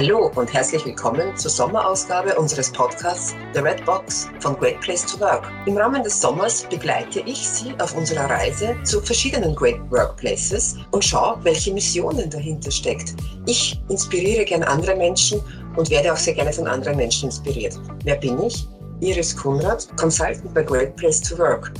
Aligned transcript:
Hallo 0.00 0.30
und 0.34 0.50
herzlich 0.50 0.82
willkommen 0.86 1.36
zur 1.36 1.50
Sommerausgabe 1.50 2.34
unseres 2.36 2.72
Podcasts 2.72 3.34
The 3.52 3.60
Red 3.60 3.84
Box 3.84 4.30
von 4.40 4.58
Great 4.58 4.80
Place 4.80 5.04
to 5.04 5.20
Work. 5.20 5.52
Im 5.66 5.76
Rahmen 5.76 6.02
des 6.02 6.18
Sommers 6.18 6.66
begleite 6.70 7.20
ich 7.26 7.46
Sie 7.46 7.74
auf 7.78 7.94
unserer 7.94 8.24
Reise 8.24 8.74
zu 8.82 9.02
verschiedenen 9.02 9.54
Great 9.54 9.78
Workplaces 9.90 10.78
und 10.92 11.04
schaue, 11.04 11.38
welche 11.42 11.74
Missionen 11.74 12.30
dahinter 12.30 12.70
steckt. 12.70 13.12
Ich 13.44 13.78
inspiriere 13.90 14.46
gern 14.46 14.62
andere 14.62 14.96
Menschen 14.96 15.38
und 15.76 15.90
werde 15.90 16.14
auch 16.14 16.16
sehr 16.16 16.32
gerne 16.32 16.54
von 16.54 16.66
anderen 16.66 16.96
Menschen 16.96 17.26
inspiriert. 17.26 17.78
Wer 18.02 18.16
bin 18.16 18.42
ich? 18.42 18.66
Iris 19.00 19.36
Kunrad, 19.36 19.86
Consultant 19.98 20.54
bei 20.54 20.62
Great 20.62 20.96
Place 20.96 21.20
to 21.20 21.36
Work. 21.36 21.72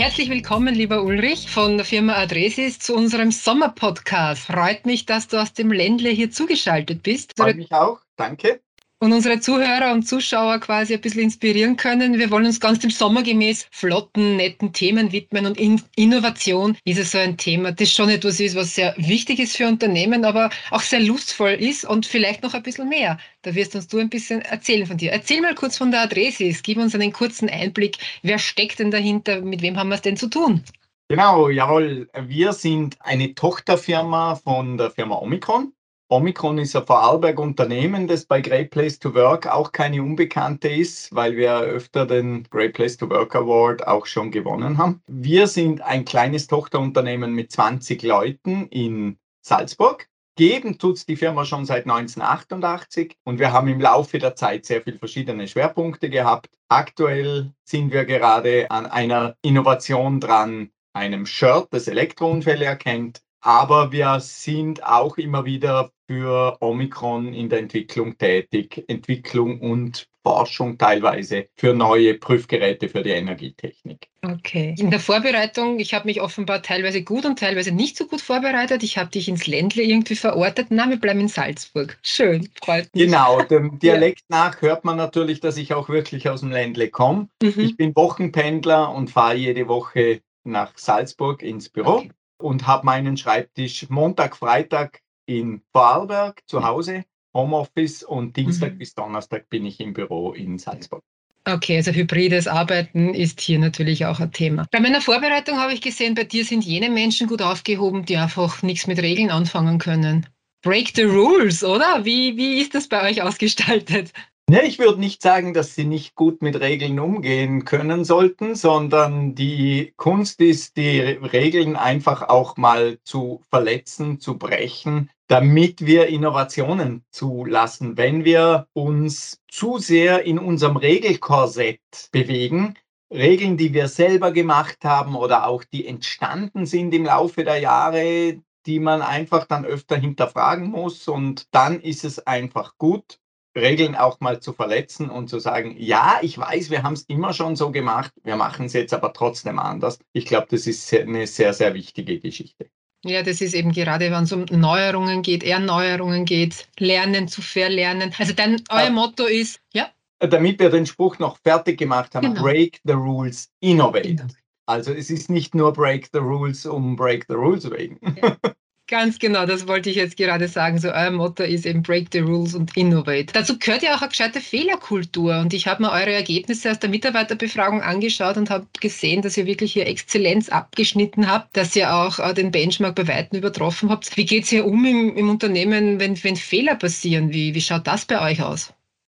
Herzlich 0.00 0.30
willkommen, 0.30 0.74
lieber 0.74 1.02
Ulrich 1.02 1.50
von 1.50 1.76
der 1.76 1.84
Firma 1.84 2.14
Adresis 2.14 2.78
zu 2.78 2.94
unserem 2.94 3.30
Sommerpodcast. 3.30 4.46
Freut 4.46 4.86
mich, 4.86 5.04
dass 5.04 5.28
du 5.28 5.36
aus 5.36 5.52
dem 5.52 5.70
Ländle 5.70 6.08
hier 6.08 6.30
zugeschaltet 6.30 7.02
bist. 7.02 7.34
Freut 7.36 7.56
mich 7.56 7.70
auch. 7.70 8.00
Danke 8.16 8.62
und 9.00 9.14
unsere 9.14 9.40
Zuhörer 9.40 9.92
und 9.92 10.06
Zuschauer 10.06 10.58
quasi 10.58 10.94
ein 10.94 11.00
bisschen 11.00 11.22
inspirieren 11.22 11.76
können. 11.76 12.18
Wir 12.18 12.30
wollen 12.30 12.44
uns 12.44 12.60
ganz 12.60 12.80
dem 12.80 12.90
Sommer 12.90 13.22
gemäß 13.22 13.66
flotten, 13.70 14.36
netten 14.36 14.74
Themen 14.74 15.10
widmen 15.10 15.46
und 15.46 15.58
in 15.58 15.82
Innovation 15.96 16.76
ist 16.84 16.98
es 16.98 17.12
so 17.12 17.18
ein 17.18 17.38
Thema, 17.38 17.72
das 17.72 17.90
schon 17.90 18.10
etwas 18.10 18.38
ist, 18.40 18.54
was 18.54 18.74
sehr 18.74 18.94
wichtig 18.98 19.40
ist 19.40 19.56
für 19.56 19.66
Unternehmen, 19.66 20.24
aber 20.26 20.50
auch 20.70 20.82
sehr 20.82 21.00
lustvoll 21.00 21.52
ist 21.52 21.86
und 21.86 22.04
vielleicht 22.04 22.42
noch 22.42 22.52
ein 22.52 22.62
bisschen 22.62 22.90
mehr. 22.90 23.18
Da 23.42 23.54
wirst 23.54 23.74
uns 23.74 23.88
du 23.88 23.98
ein 23.98 24.10
bisschen 24.10 24.42
erzählen 24.42 24.86
von 24.86 24.98
dir. 24.98 25.12
Erzähl 25.12 25.40
mal 25.40 25.54
kurz 25.54 25.78
von 25.78 25.90
der 25.90 26.02
Adressis, 26.02 26.62
gib 26.62 26.76
uns 26.76 26.94
einen 26.94 27.12
kurzen 27.12 27.48
Einblick. 27.48 27.96
Wer 28.22 28.38
steckt 28.38 28.80
denn 28.80 28.90
dahinter? 28.90 29.40
Mit 29.40 29.62
wem 29.62 29.78
haben 29.78 29.88
wir 29.88 29.94
es 29.94 30.02
denn 30.02 30.18
zu 30.18 30.28
tun? 30.28 30.62
Genau, 31.08 31.48
jawohl. 31.48 32.08
Wir 32.26 32.52
sind 32.52 32.98
eine 33.00 33.34
Tochterfirma 33.34 34.36
von 34.36 34.76
der 34.76 34.90
Firma 34.90 35.16
Omicron. 35.16 35.72
Omicron 36.12 36.58
ist 36.58 36.74
ein 36.74 36.84
Vorarlberg-Unternehmen, 36.84 38.08
das 38.08 38.24
bei 38.24 38.40
Great 38.40 38.70
Place 38.70 38.98
to 38.98 39.14
Work 39.14 39.46
auch 39.46 39.70
keine 39.70 40.02
Unbekannte 40.02 40.66
ist, 40.68 41.14
weil 41.14 41.36
wir 41.36 41.60
öfter 41.60 42.04
den 42.04 42.42
Great 42.50 42.72
Place 42.72 42.96
to 42.96 43.08
Work 43.08 43.36
Award 43.36 43.86
auch 43.86 44.06
schon 44.06 44.32
gewonnen 44.32 44.76
haben. 44.76 45.00
Wir 45.06 45.46
sind 45.46 45.82
ein 45.82 46.04
kleines 46.04 46.48
Tochterunternehmen 46.48 47.32
mit 47.32 47.52
20 47.52 48.02
Leuten 48.02 48.66
in 48.70 49.18
Salzburg. 49.40 50.08
Geben 50.34 50.78
tut 50.78 51.06
die 51.06 51.14
Firma 51.14 51.44
schon 51.44 51.64
seit 51.64 51.84
1988 51.84 53.16
und 53.22 53.38
wir 53.38 53.52
haben 53.52 53.68
im 53.68 53.80
Laufe 53.80 54.18
der 54.18 54.34
Zeit 54.34 54.66
sehr 54.66 54.82
viele 54.82 54.98
verschiedene 54.98 55.46
Schwerpunkte 55.46 56.10
gehabt. 56.10 56.48
Aktuell 56.68 57.52
sind 57.62 57.92
wir 57.92 58.04
gerade 58.04 58.68
an 58.72 58.86
einer 58.86 59.36
Innovation 59.42 60.18
dran, 60.18 60.70
einem 60.92 61.24
Shirt, 61.24 61.68
das 61.70 61.86
Elektrounfälle 61.86 62.64
erkennt, 62.64 63.22
aber 63.40 63.92
wir 63.92 64.20
sind 64.20 64.84
auch 64.84 65.16
immer 65.16 65.44
wieder 65.44 65.92
für 66.06 66.56
Omikron 66.60 67.32
in 67.32 67.48
der 67.48 67.60
Entwicklung 67.60 68.18
tätig, 68.18 68.84
Entwicklung 68.88 69.60
und 69.60 70.08
Forschung 70.22 70.76
teilweise 70.76 71.48
für 71.56 71.72
neue 71.72 72.14
Prüfgeräte 72.14 72.88
für 72.88 73.02
die 73.02 73.10
Energietechnik. 73.10 74.08
Okay. 74.22 74.74
In 74.78 74.90
der 74.90 75.00
Vorbereitung, 75.00 75.78
ich 75.78 75.94
habe 75.94 76.06
mich 76.06 76.20
offenbar 76.20 76.62
teilweise 76.62 77.02
gut 77.02 77.24
und 77.24 77.38
teilweise 77.38 77.72
nicht 77.72 77.96
so 77.96 78.06
gut 78.06 78.20
vorbereitet. 78.20 78.82
Ich 78.82 78.98
habe 78.98 79.10
dich 79.10 79.28
ins 79.28 79.46
Ländle 79.46 79.82
irgendwie 79.82 80.16
verortet. 80.16 80.66
Na, 80.70 80.90
wir 80.90 80.98
bleiben 80.98 81.20
in 81.20 81.28
Salzburg. 81.28 81.98
Schön, 82.02 82.50
freut 82.62 82.94
mich. 82.94 83.04
Genau, 83.04 83.40
dem 83.42 83.78
Dialekt 83.82 84.24
ja. 84.30 84.36
nach 84.36 84.60
hört 84.60 84.84
man 84.84 84.96
natürlich, 84.96 85.40
dass 85.40 85.56
ich 85.56 85.72
auch 85.72 85.88
wirklich 85.88 86.28
aus 86.28 86.40
dem 86.40 86.50
Ländle 86.50 86.90
komme. 86.90 87.28
Mhm. 87.42 87.54
Ich 87.56 87.76
bin 87.76 87.96
Wochenpendler 87.96 88.94
und 88.94 89.10
fahre 89.10 89.36
jede 89.36 89.68
Woche 89.68 90.20
nach 90.44 90.76
Salzburg 90.76 91.42
ins 91.42 91.68
Büro. 91.70 91.98
Okay 91.98 92.10
und 92.40 92.66
habe 92.66 92.86
meinen 92.86 93.16
Schreibtisch 93.16 93.88
Montag, 93.88 94.36
Freitag 94.36 95.00
in 95.26 95.62
Vorarlberg 95.72 96.42
zu 96.46 96.64
Hause, 96.64 97.04
Homeoffice 97.34 98.02
und 98.02 98.36
Dienstag 98.36 98.74
mhm. 98.74 98.78
bis 98.78 98.94
Donnerstag 98.94 99.48
bin 99.48 99.64
ich 99.64 99.80
im 99.80 99.92
Büro 99.92 100.32
in 100.32 100.58
Salzburg. 100.58 101.02
Okay, 101.46 101.76
also 101.76 101.90
hybrides 101.90 102.46
Arbeiten 102.46 103.14
ist 103.14 103.40
hier 103.40 103.58
natürlich 103.58 104.04
auch 104.04 104.20
ein 104.20 104.30
Thema. 104.30 104.66
Bei 104.70 104.80
meiner 104.80 105.00
Vorbereitung 105.00 105.58
habe 105.58 105.72
ich 105.72 105.80
gesehen, 105.80 106.14
bei 106.14 106.24
dir 106.24 106.44
sind 106.44 106.64
jene 106.64 106.90
Menschen 106.90 107.28
gut 107.28 107.40
aufgehoben, 107.40 108.04
die 108.04 108.16
einfach 108.16 108.62
nichts 108.62 108.86
mit 108.86 109.00
Regeln 109.00 109.30
anfangen 109.30 109.78
können. 109.78 110.26
Break 110.62 110.92
the 110.94 111.04
rules, 111.04 111.64
oder? 111.64 112.04
Wie, 112.04 112.36
wie 112.36 112.60
ist 112.60 112.74
das 112.74 112.88
bei 112.88 113.08
euch 113.08 113.22
ausgestaltet? 113.22 114.12
Ja, 114.52 114.64
ich 114.64 114.80
würde 114.80 114.98
nicht 114.98 115.22
sagen, 115.22 115.54
dass 115.54 115.76
sie 115.76 115.84
nicht 115.84 116.16
gut 116.16 116.42
mit 116.42 116.58
Regeln 116.58 116.98
umgehen 116.98 117.64
können 117.64 118.04
sollten, 118.04 118.56
sondern 118.56 119.36
die 119.36 119.94
Kunst 119.96 120.40
ist, 120.40 120.76
die 120.76 120.98
Regeln 120.98 121.76
einfach 121.76 122.28
auch 122.28 122.56
mal 122.56 122.98
zu 123.04 123.42
verletzen, 123.48 124.18
zu 124.18 124.38
brechen, 124.38 125.08
damit 125.28 125.86
wir 125.86 126.08
Innovationen 126.08 127.04
zulassen. 127.12 127.96
Wenn 127.96 128.24
wir 128.24 128.66
uns 128.72 129.40
zu 129.46 129.78
sehr 129.78 130.24
in 130.24 130.40
unserem 130.40 130.76
Regelkorsett 130.76 132.08
bewegen, 132.10 132.74
Regeln, 133.08 133.56
die 133.56 133.72
wir 133.72 133.86
selber 133.86 134.32
gemacht 134.32 134.78
haben 134.82 135.14
oder 135.14 135.46
auch 135.46 135.62
die 135.62 135.86
entstanden 135.86 136.66
sind 136.66 136.92
im 136.92 137.04
Laufe 137.04 137.44
der 137.44 137.58
Jahre, 137.58 138.40
die 138.66 138.80
man 138.80 139.00
einfach 139.00 139.46
dann 139.46 139.64
öfter 139.64 139.96
hinterfragen 139.96 140.72
muss 140.72 141.06
und 141.06 141.46
dann 141.52 141.80
ist 141.80 142.04
es 142.04 142.26
einfach 142.26 142.76
gut, 142.78 143.20
Regeln 143.56 143.96
auch 143.96 144.20
mal 144.20 144.40
zu 144.40 144.52
verletzen 144.52 145.10
und 145.10 145.28
zu 145.28 145.38
sagen, 145.38 145.74
ja, 145.78 146.18
ich 146.22 146.38
weiß, 146.38 146.70
wir 146.70 146.82
haben 146.82 146.92
es 146.92 147.02
immer 147.02 147.32
schon 147.32 147.56
so 147.56 147.70
gemacht, 147.70 148.12
wir 148.22 148.36
machen 148.36 148.66
es 148.66 148.72
jetzt 148.72 148.94
aber 148.94 149.12
trotzdem 149.12 149.58
anders. 149.58 149.98
Ich 150.12 150.26
glaube, 150.26 150.46
das 150.50 150.66
ist 150.66 150.92
eine 150.94 151.26
sehr, 151.26 151.52
sehr 151.52 151.74
wichtige 151.74 152.20
Geschichte. 152.20 152.70
Ja, 153.04 153.22
das 153.22 153.40
ist 153.40 153.54
eben 153.54 153.72
gerade, 153.72 154.10
wenn 154.10 154.24
es 154.24 154.32
um 154.32 154.44
Neuerungen 154.50 155.22
geht, 155.22 155.42
Erneuerungen 155.42 156.26
geht, 156.26 156.68
Lernen 156.78 157.28
zu 157.28 157.40
verlernen. 157.40 158.14
Also 158.18 158.34
dann 158.34 158.62
euer 158.70 158.84
ja. 158.84 158.90
Motto 158.90 159.24
ist, 159.24 159.60
ja? 159.72 159.88
Damit 160.18 160.58
wir 160.58 160.68
den 160.68 160.84
Spruch 160.84 161.18
noch 161.18 161.38
fertig 161.38 161.78
gemacht 161.78 162.14
haben, 162.14 162.34
genau. 162.34 162.42
break 162.42 162.78
the 162.84 162.92
rules, 162.92 163.50
innovate. 163.60 164.16
Genau. 164.16 164.24
Also 164.66 164.92
es 164.92 165.10
ist 165.10 165.30
nicht 165.30 165.54
nur 165.54 165.72
break 165.72 166.10
the 166.12 166.18
rules 166.18 166.66
um 166.66 166.94
break 166.94 167.24
the 167.28 167.34
rules 167.34 167.68
wegen. 167.70 167.98
Ja. 168.22 168.36
Ganz 168.90 169.20
genau, 169.20 169.46
das 169.46 169.68
wollte 169.68 169.88
ich 169.88 169.94
jetzt 169.94 170.16
gerade 170.16 170.48
sagen. 170.48 170.76
So 170.78 170.88
euer 170.88 171.12
Motto 171.12 171.44
ist 171.44 171.64
eben 171.64 171.80
Break 171.80 172.08
the 172.10 172.18
Rules 172.18 172.56
und 172.56 172.76
Innovate. 172.76 173.26
Dazu 173.32 173.56
gehört 173.56 173.84
ja 173.84 173.94
auch 173.94 174.00
eine 174.00 174.08
gescheite 174.08 174.40
Fehlerkultur. 174.40 175.38
Und 175.38 175.54
ich 175.54 175.68
habe 175.68 175.84
mir 175.84 175.92
eure 175.92 176.12
Ergebnisse 176.12 176.72
aus 176.72 176.80
der 176.80 176.90
Mitarbeiterbefragung 176.90 177.82
angeschaut 177.82 178.36
und 178.36 178.50
habe 178.50 178.66
gesehen, 178.80 179.22
dass 179.22 179.36
ihr 179.36 179.46
wirklich 179.46 179.74
hier 179.74 179.86
Exzellenz 179.86 180.48
abgeschnitten 180.48 181.30
habt, 181.30 181.56
dass 181.56 181.76
ihr 181.76 181.94
auch 181.94 182.18
äh, 182.18 182.34
den 182.34 182.50
Benchmark 182.50 182.96
bei 182.96 183.06
Weitem 183.06 183.38
übertroffen 183.38 183.90
habt. 183.90 184.16
Wie 184.16 184.24
geht 184.24 184.42
es 184.42 184.50
hier 184.50 184.66
um 184.66 184.84
im, 184.84 185.16
im 185.16 185.30
Unternehmen, 185.30 186.00
wenn, 186.00 186.24
wenn 186.24 186.34
Fehler 186.34 186.74
passieren? 186.74 187.32
Wie, 187.32 187.54
wie 187.54 187.60
schaut 187.60 187.86
das 187.86 188.06
bei 188.06 188.20
euch 188.20 188.42
aus? 188.42 188.74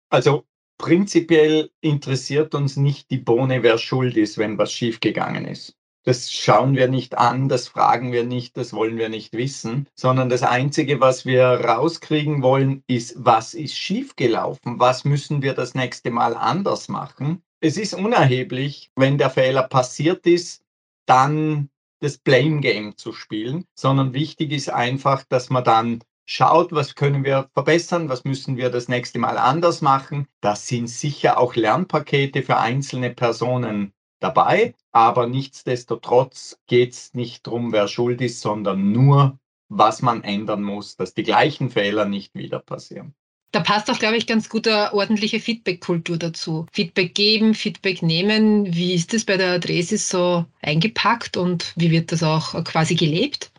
Also 0.08 0.44
prinzipiell 0.78 1.70
interessiert 1.80 2.54
uns 2.54 2.76
nicht 2.76 3.10
die 3.10 3.18
Bohne, 3.18 3.64
wer 3.64 3.78
schuld 3.78 4.16
ist, 4.16 4.38
wenn 4.38 4.56
was 4.56 4.72
schiefgegangen 4.72 5.46
ist. 5.46 5.74
Das 6.06 6.30
schauen 6.30 6.76
wir 6.76 6.88
nicht 6.88 7.16
an, 7.16 7.48
das 7.48 7.68
fragen 7.68 8.12
wir 8.12 8.24
nicht, 8.24 8.58
das 8.58 8.74
wollen 8.74 8.98
wir 8.98 9.08
nicht 9.08 9.32
wissen, 9.32 9.88
sondern 9.94 10.28
das 10.28 10.42
Einzige, 10.42 11.00
was 11.00 11.24
wir 11.24 11.44
rauskriegen 11.46 12.42
wollen, 12.42 12.84
ist, 12.86 13.14
was 13.16 13.54
ist 13.54 13.74
schiefgelaufen, 13.74 14.78
was 14.78 15.06
müssen 15.06 15.40
wir 15.40 15.54
das 15.54 15.74
nächste 15.74 16.10
Mal 16.10 16.36
anders 16.36 16.88
machen. 16.88 17.42
Es 17.60 17.78
ist 17.78 17.94
unerheblich, 17.94 18.90
wenn 18.96 19.16
der 19.16 19.30
Fehler 19.30 19.62
passiert 19.62 20.26
ist, 20.26 20.62
dann 21.06 21.70
das 22.00 22.18
Blame 22.18 22.60
Game 22.60 22.98
zu 22.98 23.14
spielen, 23.14 23.64
sondern 23.74 24.12
wichtig 24.12 24.52
ist 24.52 24.68
einfach, 24.68 25.24
dass 25.30 25.48
man 25.48 25.64
dann 25.64 26.04
schaut, 26.26 26.72
was 26.72 26.94
können 26.94 27.24
wir 27.24 27.48
verbessern, 27.54 28.10
was 28.10 28.24
müssen 28.24 28.58
wir 28.58 28.68
das 28.68 28.88
nächste 28.88 29.18
Mal 29.18 29.38
anders 29.38 29.80
machen. 29.80 30.26
Das 30.42 30.68
sind 30.68 30.88
sicher 30.88 31.38
auch 31.38 31.54
Lernpakete 31.54 32.42
für 32.42 32.58
einzelne 32.58 33.08
Personen 33.08 33.94
dabei. 34.24 34.74
Aber 34.90 35.26
nichtsdestotrotz 35.26 36.58
geht 36.66 36.92
es 36.92 37.14
nicht 37.14 37.46
darum, 37.46 37.72
wer 37.72 37.86
schuld 37.86 38.20
ist, 38.20 38.40
sondern 38.40 38.90
nur, 38.90 39.38
was 39.68 40.02
man 40.02 40.24
ändern 40.24 40.62
muss, 40.62 40.96
dass 40.96 41.14
die 41.14 41.22
gleichen 41.22 41.70
Fehler 41.70 42.06
nicht 42.06 42.34
wieder 42.34 42.58
passieren. 42.58 43.14
Da 43.52 43.60
passt 43.60 43.88
auch, 43.88 44.00
glaube 44.00 44.16
ich, 44.16 44.26
ganz 44.26 44.48
gut 44.48 44.66
eine 44.66 44.92
ordentliche 44.92 45.38
Feedback-Kultur 45.38 46.16
dazu. 46.16 46.66
Feedback 46.72 47.14
geben, 47.14 47.54
Feedback 47.54 48.02
nehmen. 48.02 48.74
Wie 48.74 48.94
ist 48.94 49.12
das 49.12 49.24
bei 49.24 49.36
der 49.36 49.52
Adresis 49.52 50.08
so 50.08 50.44
eingepackt 50.60 51.36
und 51.36 51.72
wie 51.76 51.92
wird 51.92 52.10
das 52.10 52.24
auch 52.24 52.64
quasi 52.64 52.96
gelebt? 52.96 53.52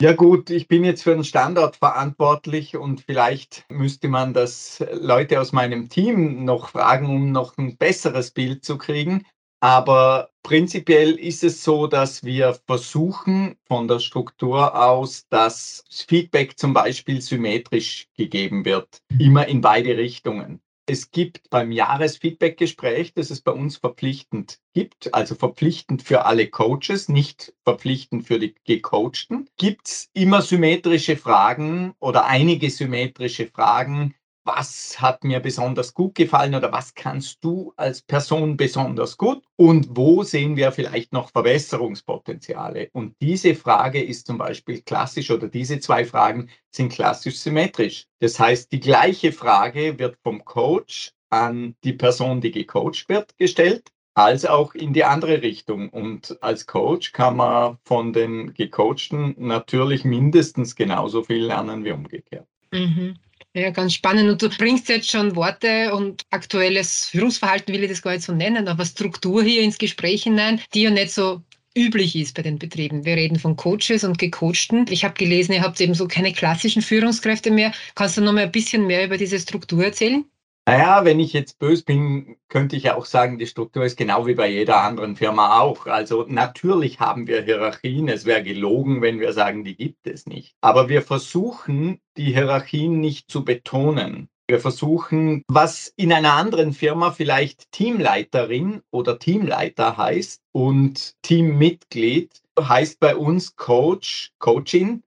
Ja 0.00 0.12
gut, 0.12 0.50
ich 0.50 0.66
bin 0.66 0.82
jetzt 0.82 1.02
für 1.02 1.14
den 1.14 1.24
Standort 1.24 1.76
verantwortlich 1.76 2.76
und 2.76 3.02
vielleicht 3.02 3.64
müsste 3.68 4.08
man 4.08 4.34
das 4.34 4.84
Leute 4.92 5.40
aus 5.40 5.52
meinem 5.52 5.88
Team 5.88 6.44
noch 6.44 6.70
fragen, 6.70 7.06
um 7.06 7.30
noch 7.30 7.56
ein 7.58 7.76
besseres 7.76 8.30
Bild 8.30 8.64
zu 8.64 8.76
kriegen. 8.76 9.24
Aber 9.64 10.28
prinzipiell 10.42 11.12
ist 11.12 11.42
es 11.42 11.64
so, 11.64 11.86
dass 11.86 12.22
wir 12.22 12.54
versuchen 12.66 13.56
von 13.66 13.88
der 13.88 13.98
Struktur 13.98 14.78
aus, 14.78 15.26
dass 15.30 15.86
Feedback 15.88 16.58
zum 16.58 16.74
Beispiel 16.74 17.22
symmetrisch 17.22 18.08
gegeben 18.14 18.66
wird, 18.66 19.00
immer 19.18 19.46
in 19.48 19.62
beide 19.62 19.96
Richtungen. 19.96 20.60
Es 20.84 21.10
gibt 21.12 21.48
beim 21.48 21.72
Jahresfeedbackgespräch, 21.72 23.14
das 23.14 23.30
es 23.30 23.40
bei 23.40 23.52
uns 23.52 23.78
verpflichtend 23.78 24.58
gibt, 24.74 25.14
also 25.14 25.34
verpflichtend 25.34 26.02
für 26.02 26.26
alle 26.26 26.48
Coaches, 26.48 27.08
nicht 27.08 27.54
verpflichtend 27.62 28.26
für 28.26 28.38
die 28.38 28.54
Gecoachten, 28.66 29.48
gibt 29.56 29.88
es 29.88 30.10
immer 30.12 30.42
symmetrische 30.42 31.16
Fragen 31.16 31.94
oder 32.00 32.26
einige 32.26 32.68
symmetrische 32.68 33.46
Fragen, 33.46 34.14
was 34.44 35.00
hat 35.00 35.24
mir 35.24 35.40
besonders 35.40 35.94
gut 35.94 36.14
gefallen 36.14 36.54
oder 36.54 36.70
was 36.70 36.94
kannst 36.94 37.42
du 37.42 37.72
als 37.76 38.02
Person 38.02 38.56
besonders 38.56 39.16
gut 39.16 39.42
und 39.56 39.88
wo 39.90 40.22
sehen 40.22 40.56
wir 40.56 40.70
vielleicht 40.72 41.12
noch 41.12 41.30
Verbesserungspotenziale. 41.30 42.90
Und 42.92 43.16
diese 43.20 43.54
Frage 43.54 44.02
ist 44.02 44.26
zum 44.26 44.38
Beispiel 44.38 44.82
klassisch 44.82 45.30
oder 45.30 45.48
diese 45.48 45.80
zwei 45.80 46.04
Fragen 46.04 46.50
sind 46.70 46.92
klassisch 46.92 47.38
symmetrisch. 47.38 48.06
Das 48.20 48.38
heißt, 48.38 48.70
die 48.70 48.80
gleiche 48.80 49.32
Frage 49.32 49.98
wird 49.98 50.18
vom 50.22 50.44
Coach 50.44 51.12
an 51.30 51.74
die 51.82 51.94
Person, 51.94 52.40
die 52.40 52.50
gecoacht 52.50 53.08
wird, 53.08 53.36
gestellt 53.38 53.90
als 54.14 54.46
auch 54.46 54.74
in 54.74 54.92
die 54.92 55.04
andere 55.04 55.42
Richtung. 55.42 55.88
Und 55.88 56.38
als 56.40 56.66
Coach 56.66 57.12
kann 57.12 57.36
man 57.36 57.78
von 57.84 58.12
den 58.12 58.54
Gecoachten 58.54 59.34
natürlich 59.38 60.04
mindestens 60.04 60.76
genauso 60.76 61.24
viel 61.24 61.44
lernen 61.44 61.84
wie 61.84 61.92
umgekehrt. 61.92 62.46
Mhm. 62.72 63.16
Ja, 63.56 63.70
ganz 63.70 63.94
spannend. 63.94 64.28
Und 64.30 64.42
du 64.42 64.48
bringst 64.48 64.88
jetzt 64.88 65.10
schon 65.10 65.36
Worte 65.36 65.94
und 65.94 66.22
aktuelles 66.30 67.06
Führungsverhalten, 67.06 67.72
will 67.72 67.84
ich 67.84 67.90
das 67.90 68.02
gar 68.02 68.12
nicht 68.12 68.24
so 68.24 68.32
nennen, 68.34 68.66
aber 68.66 68.84
Struktur 68.84 69.44
hier 69.44 69.62
ins 69.62 69.78
Gespräch 69.78 70.24
hinein, 70.24 70.60
die 70.74 70.82
ja 70.82 70.90
nicht 70.90 71.12
so 71.12 71.40
üblich 71.76 72.16
ist 72.16 72.34
bei 72.34 72.42
den 72.42 72.58
Betrieben. 72.58 73.04
Wir 73.04 73.14
reden 73.16 73.38
von 73.38 73.54
Coaches 73.56 74.02
und 74.02 74.18
Gecoachten. 74.18 74.86
Ich 74.90 75.04
habe 75.04 75.14
gelesen, 75.14 75.52
ihr 75.52 75.62
habt 75.62 75.80
eben 75.80 75.94
so 75.94 76.08
keine 76.08 76.32
klassischen 76.32 76.82
Führungskräfte 76.82 77.50
mehr. 77.52 77.72
Kannst 77.94 78.16
du 78.16 78.22
noch 78.22 78.32
mal 78.32 78.44
ein 78.44 78.52
bisschen 78.52 78.86
mehr 78.86 79.04
über 79.04 79.18
diese 79.18 79.38
Struktur 79.38 79.84
erzählen? 79.84 80.24
Naja, 80.66 81.04
wenn 81.04 81.20
ich 81.20 81.34
jetzt 81.34 81.58
böse 81.58 81.84
bin, 81.84 82.36
könnte 82.48 82.76
ich 82.76 82.90
auch 82.90 83.04
sagen, 83.04 83.36
die 83.36 83.46
Struktur 83.46 83.84
ist 83.84 83.96
genau 83.96 84.26
wie 84.26 84.34
bei 84.34 84.48
jeder 84.48 84.80
anderen 84.80 85.14
Firma 85.14 85.60
auch. 85.60 85.86
Also 85.86 86.24
natürlich 86.26 87.00
haben 87.00 87.26
wir 87.26 87.42
Hierarchien. 87.42 88.08
Es 88.08 88.24
wäre 88.24 88.42
gelogen, 88.42 89.02
wenn 89.02 89.20
wir 89.20 89.34
sagen, 89.34 89.64
die 89.64 89.76
gibt 89.76 90.06
es 90.06 90.26
nicht. 90.26 90.54
Aber 90.62 90.88
wir 90.88 91.02
versuchen, 91.02 92.00
die 92.16 92.32
Hierarchien 92.32 92.98
nicht 92.98 93.30
zu 93.30 93.44
betonen. 93.44 94.30
Wir 94.48 94.58
versuchen, 94.58 95.42
was 95.48 95.92
in 95.96 96.12
einer 96.12 96.32
anderen 96.34 96.72
Firma 96.72 97.12
vielleicht 97.12 97.70
Teamleiterin 97.72 98.82
oder 98.90 99.18
Teamleiter 99.18 99.98
heißt 99.98 100.40
und 100.52 101.14
Teammitglied 101.22 102.30
heißt 102.58 103.00
bei 103.00 103.16
uns 103.16 103.56
Coach, 103.56 104.32
Coaching 104.38 105.02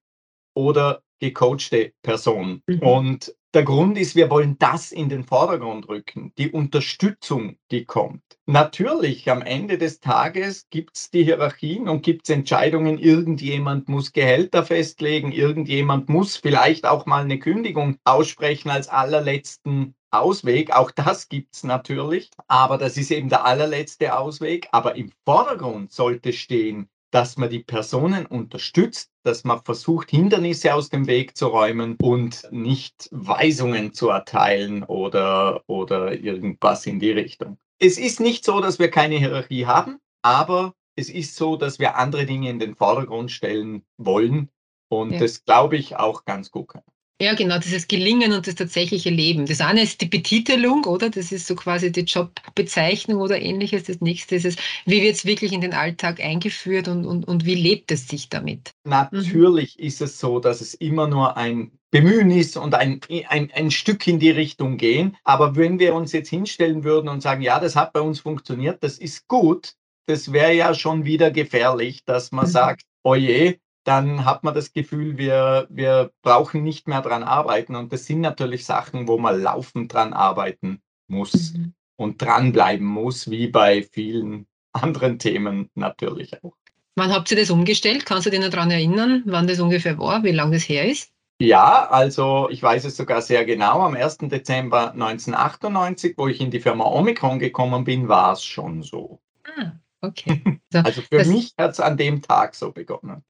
oder 0.56 1.02
gecoachte 1.20 1.94
Person. 2.02 2.62
Mhm. 2.68 2.80
Und 2.80 3.36
der 3.54 3.64
Grund 3.64 3.98
ist, 3.98 4.16
wir 4.16 4.30
wollen 4.30 4.58
das 4.60 4.92
in 4.92 5.10
den 5.10 5.24
Vordergrund 5.24 5.88
rücken, 5.88 6.34
die 6.38 6.52
Unterstützung, 6.52 7.58
die 7.72 7.86
kommt. 7.86 8.22
Natürlich, 8.46 9.30
am 9.32 9.42
Ende 9.42 9.78
des 9.78 10.00
Tages 10.00 10.68
gibt 10.70 10.98
es 10.98 11.10
die 11.12 11.24
Hierarchien 11.24 11.88
und 11.90 12.04
gibt 12.04 12.28
es 12.28 12.36
Entscheidungen, 12.36 12.98
irgendjemand 12.98 13.90
muss 13.90 14.12
Gehälter 14.12 14.64
festlegen, 14.64 15.32
irgendjemand 15.32 16.10
muss 16.10 16.38
vielleicht 16.38 16.86
auch 16.86 17.06
mal 17.06 17.24
eine 17.24 17.40
Kündigung 17.40 17.98
aussprechen 18.04 18.70
als 18.70 18.90
allerletzten 18.90 19.96
Ausweg. 20.12 20.72
Auch 20.72 20.92
das 20.92 21.30
gibt 21.30 21.56
es 21.56 21.64
natürlich, 21.64 22.30
aber 22.48 22.78
das 22.78 22.98
ist 22.98 23.12
eben 23.12 23.30
der 23.30 23.46
allerletzte 23.46 24.18
Ausweg. 24.18 24.68
Aber 24.72 24.96
im 24.96 25.12
Vordergrund 25.26 25.92
sollte 25.92 26.34
stehen, 26.34 26.90
dass 27.18 27.36
man 27.36 27.50
die 27.50 27.64
Personen 27.64 28.28
unterstützt, 28.28 29.10
dass 29.24 29.44
man 29.44 29.64
versucht, 29.64 30.12
Hindernisse 30.12 30.76
aus 30.76 30.90
dem 30.90 31.08
Weg 31.08 31.36
zu 31.36 31.48
räumen 31.48 31.98
und 32.00 32.48
nicht 32.52 33.10
Weisungen 33.10 33.92
zu 33.92 34.10
erteilen 34.10 34.84
oder, 34.84 35.64
oder 35.66 36.14
irgendwas 36.14 36.86
in 36.86 37.00
die 37.00 37.10
Richtung. 37.10 37.58
Es 37.80 37.98
ist 37.98 38.20
nicht 38.20 38.46
so, 38.46 38.62
dass 38.62 38.78
wir 38.78 38.92
keine 38.92 39.18
Hierarchie 39.18 39.66
haben, 39.66 39.98
aber 40.22 40.76
es 40.96 41.10
ist 41.10 41.36
so, 41.36 41.56
dass 41.56 41.80
wir 41.80 41.96
andere 41.96 42.28
Dinge 42.28 42.52
in 42.52 42.60
den 42.60 42.76
Vordergrund 42.76 43.32
stellen 43.32 43.84
wollen 43.98 44.50
und 44.88 45.14
ja. 45.14 45.18
das 45.18 45.44
glaube 45.44 45.76
ich 45.76 45.96
auch 45.96 46.24
ganz 46.24 46.52
gut 46.52 46.68
können. 46.68 46.86
Ja, 47.20 47.34
genau, 47.34 47.58
dieses 47.58 47.88
Gelingen 47.88 48.32
und 48.32 48.46
das 48.46 48.54
tatsächliche 48.54 49.10
Leben. 49.10 49.48
Das 49.48 49.60
eine 49.60 49.82
ist 49.82 50.02
die 50.02 50.06
Betitelung, 50.06 50.86
oder? 50.86 51.10
Das 51.10 51.32
ist 51.32 51.48
so 51.48 51.56
quasi 51.56 51.92
die 51.92 52.02
Jobbezeichnung 52.02 53.22
oder 53.22 53.42
ähnliches. 53.42 53.86
Das 53.86 54.02
nächste 54.02 54.36
ist 54.36 54.46
es, 54.46 54.56
wie 54.86 55.02
wird 55.02 55.16
es 55.16 55.26
wirklich 55.26 55.52
in 55.52 55.62
den 55.62 55.74
Alltag 55.74 56.20
eingeführt 56.20 56.88
und, 56.88 57.06
und, 57.06 57.28
und 57.28 57.44
wie 57.44 57.56
lebt 57.56 57.92
es 57.92 58.08
sich 58.08 58.30
damit? 58.30 58.72
Natürlich 58.84 59.78
mhm. 59.80 59.86
ist 59.86 60.02
es 60.02 60.20
so, 60.20 60.40
dass 60.40 60.62
es 60.62 60.76
immer 60.76 61.08
nur 61.08 61.38
ein 61.38 61.72
Bemühen 61.90 62.30
ist 62.30 62.56
und 62.56 62.76
ein, 62.76 63.02
ein, 63.30 63.50
ein 63.52 63.72
Stück 63.72 64.06
in 64.06 64.20
die 64.20 64.30
Richtung 64.30 64.78
gehen. 64.78 65.18
Aber 65.24 65.56
wenn 65.56 65.80
wir 65.80 65.96
uns 65.96 66.12
jetzt 66.12 66.30
hinstellen 66.30 66.84
würden 66.84 67.10
und 67.10 67.22
sagen, 67.22 67.42
ja, 67.42 67.60
das 67.60 67.76
hat 67.76 67.94
bei 67.94 68.02
uns 68.02 68.20
funktioniert, 68.20 68.84
das 68.84 69.00
ist 69.00 69.28
gut, 69.28 69.74
das 70.06 70.32
wäre 70.32 70.54
ja 70.54 70.76
schon 70.76 71.06
wieder 71.06 71.32
gefährlich, 71.32 72.06
dass 72.06 72.32
man 72.32 72.46
mhm. 72.46 72.52
sagt, 72.52 72.84
oje, 73.02 73.60
dann 73.88 74.26
hat 74.26 74.44
man 74.44 74.54
das 74.54 74.74
Gefühl, 74.74 75.18
wir, 75.18 75.68
wir 75.70 76.12
brauchen 76.22 76.62
nicht 76.62 76.90
mehr 76.90 77.02
dran 77.02 77.24
arbeiten. 77.24 77.76
Und 77.76 77.94
das 77.94 78.06
sind 78.06 78.20
natürlich 78.20 78.66
Sachen, 78.66 79.08
wo 79.08 79.18
man 79.18 79.42
laufend 79.42 79.94
dran 79.94 80.12
arbeiten 80.12 80.82
muss 81.08 81.54
mhm. 81.54 81.74
und 81.96 82.22
dranbleiben 82.22 82.86
muss, 82.86 83.32
wie 83.32 83.48
bei 83.48 83.84
vielen 83.84 84.46
anderen 84.74 85.20
Themen 85.20 85.70
natürlich 85.74 86.44
auch. 86.44 86.54
Wann 86.96 87.14
habt 87.14 87.32
ihr 87.32 87.38
das 87.38 87.50
umgestellt? 87.50 88.06
Kannst 88.06 88.26
du 88.26 88.30
dich 88.30 88.42
noch 88.42 88.50
daran 88.50 88.72
erinnern, 88.72 89.24
wann 89.26 89.48
das 89.48 89.60
ungefähr 89.60 89.98
war, 90.00 90.24
wie 90.24 90.32
lange 90.32 90.56
das 90.56 90.68
her 90.68 90.86
ist? 90.90 91.12
Ja, 91.40 91.88
also 91.90 92.50
ich 92.50 92.62
weiß 92.62 92.84
es 92.86 92.98
sogar 92.98 93.22
sehr 93.22 93.46
genau. 93.46 93.82
Am 93.82 93.96
1. 93.96 94.18
Dezember 94.24 94.92
1998, 94.94 96.16
wo 96.18 96.28
ich 96.28 96.42
in 96.42 96.52
die 96.52 96.60
Firma 96.60 96.86
Omicron 96.86 97.38
gekommen 97.38 97.84
bin, 97.84 98.10
war 98.10 98.34
es 98.34 98.44
schon 98.44 98.82
so. 98.82 99.22
Ah, 99.46 99.74
okay. 100.02 100.42
So, 100.74 100.80
also 100.80 101.02
für 101.02 101.24
mich 101.24 101.54
hat 101.58 101.72
es 101.72 101.80
an 101.80 101.96
dem 101.96 102.22
Tag 102.22 102.54
so 102.54 102.74
begonnen. 102.74 103.24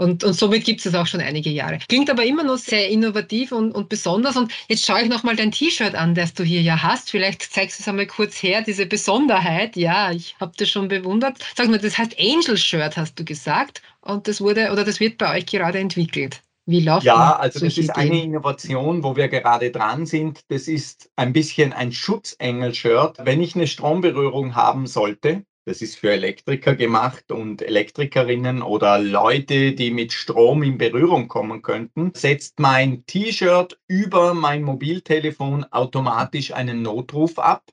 Und, 0.00 0.24
und 0.24 0.32
somit 0.32 0.64
gibt 0.64 0.80
es 0.80 0.86
es 0.86 0.94
auch 0.94 1.06
schon 1.06 1.20
einige 1.20 1.50
Jahre. 1.50 1.78
Klingt 1.86 2.08
aber 2.08 2.24
immer 2.24 2.42
noch 2.42 2.56
sehr 2.56 2.88
innovativ 2.88 3.52
und, 3.52 3.72
und 3.72 3.90
besonders. 3.90 4.34
Und 4.34 4.50
jetzt 4.66 4.86
schaue 4.86 5.02
ich 5.02 5.10
nochmal 5.10 5.36
dein 5.36 5.52
T-Shirt 5.52 5.94
an, 5.94 6.14
das 6.14 6.32
du 6.32 6.42
hier 6.42 6.62
ja 6.62 6.82
hast. 6.82 7.10
Vielleicht 7.10 7.42
zeigst 7.42 7.78
du 7.78 7.82
es 7.82 7.88
einmal 7.88 8.06
kurz 8.06 8.42
her, 8.42 8.62
diese 8.62 8.86
Besonderheit. 8.86 9.76
Ja, 9.76 10.10
ich 10.10 10.36
habe 10.40 10.52
das 10.56 10.70
schon 10.70 10.88
bewundert. 10.88 11.36
Sag 11.54 11.68
mal, 11.68 11.78
das 11.78 11.98
heißt 11.98 12.16
Angel 12.18 12.56
Shirt, 12.56 12.96
hast 12.96 13.18
du 13.18 13.26
gesagt. 13.26 13.82
Und 14.00 14.26
das 14.26 14.40
wurde 14.40 14.72
oder 14.72 14.84
das 14.84 15.00
wird 15.00 15.18
bei 15.18 15.36
euch 15.36 15.44
gerade 15.44 15.78
entwickelt. 15.78 16.40
Wie 16.64 16.80
läuft 16.80 17.04
Ja, 17.04 17.36
also 17.36 17.60
das 17.60 17.76
ist 17.76 17.90
Ideen? 17.90 17.94
eine 17.94 18.22
Innovation, 18.22 19.02
wo 19.02 19.16
wir 19.16 19.28
gerade 19.28 19.70
dran 19.70 20.06
sind. 20.06 20.40
Das 20.48 20.66
ist 20.66 21.10
ein 21.16 21.34
bisschen 21.34 21.74
ein 21.74 21.92
Schutzengel-Shirt. 21.92 23.18
Wenn 23.22 23.42
ich 23.42 23.54
eine 23.54 23.66
Stromberührung 23.66 24.54
haben 24.54 24.86
sollte, 24.86 25.44
das 25.64 25.82
ist 25.82 25.96
für 25.96 26.12
Elektriker 26.12 26.74
gemacht 26.74 27.30
und 27.30 27.62
Elektrikerinnen 27.62 28.62
oder 28.62 28.98
Leute, 28.98 29.72
die 29.72 29.90
mit 29.90 30.12
Strom 30.12 30.62
in 30.62 30.78
Berührung 30.78 31.28
kommen 31.28 31.62
könnten. 31.62 32.12
Setzt 32.14 32.58
mein 32.58 33.04
T-Shirt 33.06 33.78
über 33.86 34.34
mein 34.34 34.62
Mobiltelefon 34.62 35.64
automatisch 35.64 36.52
einen 36.52 36.82
Notruf 36.82 37.38
ab 37.38 37.64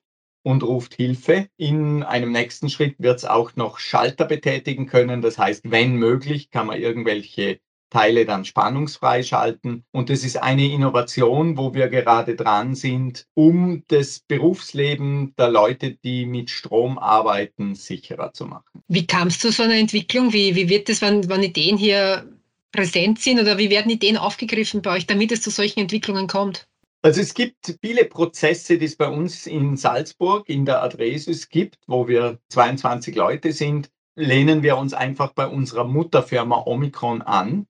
und 0.43 0.63
ruft 0.63 0.95
Hilfe. 0.95 1.49
In 1.57 2.03
einem 2.03 2.31
nächsten 2.31 2.69
Schritt 2.69 2.95
wird 2.99 3.17
es 3.17 3.25
auch 3.25 3.55
noch 3.55 3.79
Schalter 3.79 4.25
betätigen 4.25 4.85
können. 4.85 5.21
Das 5.21 5.37
heißt, 5.37 5.69
wenn 5.71 5.95
möglich, 5.95 6.51
kann 6.51 6.67
man 6.67 6.79
irgendwelche 6.79 7.59
Teile 7.89 8.25
dann 8.25 8.45
spannungsfrei 8.45 9.23
schalten. 9.23 9.83
Und 9.91 10.09
das 10.09 10.23
ist 10.23 10.41
eine 10.41 10.65
Innovation, 10.65 11.57
wo 11.57 11.73
wir 11.73 11.87
gerade 11.87 12.35
dran 12.35 12.75
sind, 12.75 13.25
um 13.33 13.83
das 13.87 14.19
Berufsleben 14.19 15.33
der 15.37 15.49
Leute, 15.49 15.91
die 15.91 16.25
mit 16.25 16.49
Strom 16.49 16.97
arbeiten, 16.97 17.75
sicherer 17.75 18.33
zu 18.33 18.45
machen. 18.45 18.83
Wie 18.87 19.07
kam 19.07 19.29
es 19.29 19.39
zu 19.39 19.51
so 19.51 19.63
einer 19.63 19.75
Entwicklung? 19.75 20.33
Wie, 20.33 20.55
wie 20.55 20.69
wird 20.69 20.89
das, 20.89 21.01
wenn, 21.01 21.27
wenn 21.29 21.43
Ideen 21.43 21.77
hier 21.77 22.27
präsent 22.71 23.19
sind 23.19 23.39
oder 23.39 23.57
wie 23.57 23.69
werden 23.69 23.89
Ideen 23.89 24.17
aufgegriffen 24.17 24.81
bei 24.81 24.95
euch, 24.95 25.07
damit 25.07 25.31
es 25.31 25.41
zu 25.41 25.49
solchen 25.49 25.79
Entwicklungen 25.79 26.27
kommt? 26.27 26.67
Also 27.01 27.21
es 27.21 27.33
gibt 27.33 27.77
viele 27.81 28.05
Prozesse, 28.05 28.77
die 28.77 28.85
es 28.85 28.97
bei 28.97 29.07
uns 29.07 29.47
in 29.47 29.77
Salzburg 29.77 30.49
in 30.49 30.65
der 30.65 30.83
Adresis 30.83 31.47
gibt, 31.47 31.77
wo 31.87 32.07
wir 32.07 32.39
22 32.49 33.15
Leute 33.15 33.53
sind, 33.53 33.89
lehnen 34.15 34.63
wir 34.63 34.77
uns 34.77 34.93
einfach 34.93 35.31
bei 35.31 35.47
unserer 35.47 35.85
Mutterfirma 35.85 36.63
Omicron 36.65 37.21
an 37.21 37.67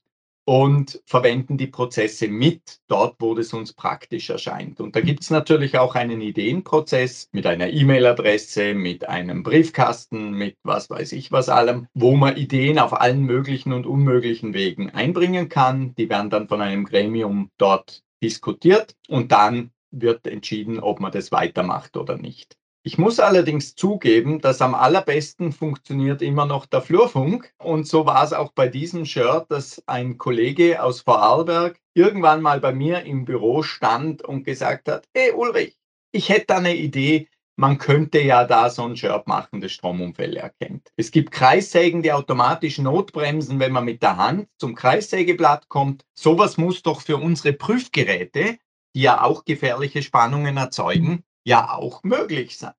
und 0.48 1.02
verwenden 1.06 1.58
die 1.58 1.68
Prozesse 1.68 2.30
mit 2.30 2.80
dort, 2.88 3.18
wo 3.20 3.38
es 3.38 3.52
uns 3.52 3.74
praktisch 3.74 4.30
erscheint. 4.30 4.80
Und 4.80 4.96
da 4.96 5.02
gibt 5.02 5.24
es 5.24 5.30
natürlich 5.30 5.78
auch 5.78 5.94
einen 5.94 6.22
Ideenprozess 6.22 7.28
mit 7.34 7.46
einer 7.46 7.68
E-Mail-Adresse, 7.68 8.74
mit 8.74 9.10
einem 9.10 9.44
Briefkasten, 9.44 10.32
mit 10.32 10.56
was 10.64 10.90
weiß 10.90 11.12
ich 11.12 11.34
was 11.34 11.50
allem, 11.50 11.88
wo 11.94 12.16
man 12.16 12.38
Ideen 12.38 12.80
auf 12.80 12.94
allen 12.94 13.24
möglichen 13.24 13.74
und 13.74 13.86
unmöglichen 13.86 14.54
Wegen 14.54 14.90
einbringen 14.90 15.50
kann. 15.50 15.94
Die 15.96 16.10
werden 16.10 16.30
dann 16.30 16.48
von 16.48 16.62
einem 16.62 16.86
Gremium 16.86 17.52
dort 17.58 18.04
diskutiert 18.24 18.96
und 19.10 19.34
dann 19.34 19.72
wird 19.92 20.28
entschieden, 20.28 20.80
ob 20.80 21.02
man 21.02 21.12
das 21.12 21.34
weitermacht 21.34 21.98
oder 21.98 22.18
nicht. 22.18 22.56
Ich 22.88 22.98
muss 22.98 23.20
allerdings 23.20 23.76
zugeben, 23.76 24.40
dass 24.40 24.62
am 24.62 24.74
allerbesten 24.74 25.52
funktioniert 25.52 26.22
immer 26.22 26.46
noch 26.46 26.66
der 26.66 26.82
Flurfunk. 26.82 27.54
Und 27.58 27.86
so 27.86 28.06
war 28.06 28.24
es 28.24 28.32
auch 28.32 28.54
bei 28.54 28.70
diesem 28.70 29.04
Shirt, 29.04 29.48
dass 29.50 29.84
ein 29.88 30.18
Kollege 30.18 30.82
aus 30.82 31.02
Vorarlberg 31.02 31.82
irgendwann 31.96 32.42
mal 32.42 32.62
bei 32.62 32.72
mir 32.72 33.04
im 33.04 33.26
Büro 33.26 33.62
stand 33.62 34.22
und 34.22 34.46
gesagt 34.46 34.88
hat, 34.88 35.04
hey 35.14 35.34
Ulrich, 35.34 35.78
ich 36.14 36.30
hätte 36.30 36.56
eine 36.56 36.78
Idee, 36.78 37.28
man 37.58 37.78
könnte 37.78 38.22
ja 38.22 38.46
da 38.46 38.70
so 38.70 38.84
ein 38.84 38.96
Shirt 38.96 39.28
machen, 39.28 39.60
das 39.60 39.74
Stromunfälle 39.74 40.40
erkennt. 40.40 40.88
Es 40.96 41.12
gibt 41.12 41.32
Kreissägen, 41.32 42.04
die 42.04 42.14
automatisch 42.14 42.78
notbremsen, 42.78 43.60
wenn 43.60 43.74
man 43.74 43.84
mit 43.84 44.02
der 44.02 44.16
Hand 44.16 44.48
zum 44.60 44.76
Kreissägeblatt 44.76 45.68
kommt. 45.68 46.06
Sowas 46.18 46.56
muss 46.56 46.84
doch 46.84 47.02
für 47.02 47.18
unsere 47.18 47.52
Prüfgeräte 47.52 48.60
die 48.98 49.04
ja 49.04 49.22
auch 49.22 49.46
gefährliche 49.46 50.02
Spannungen 50.02 50.58
erzeugen, 50.58 51.24
ja 51.48 51.74
auch 51.74 52.04
möglich 52.04 52.58
sein. 52.58 52.74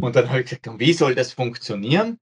Und 0.00 0.16
dann 0.16 0.28
habe 0.28 0.40
ich 0.40 0.50
gesagt, 0.50 0.68
wie 0.78 0.92
soll 0.92 1.14
das 1.14 1.32
funktionieren? 1.32 2.18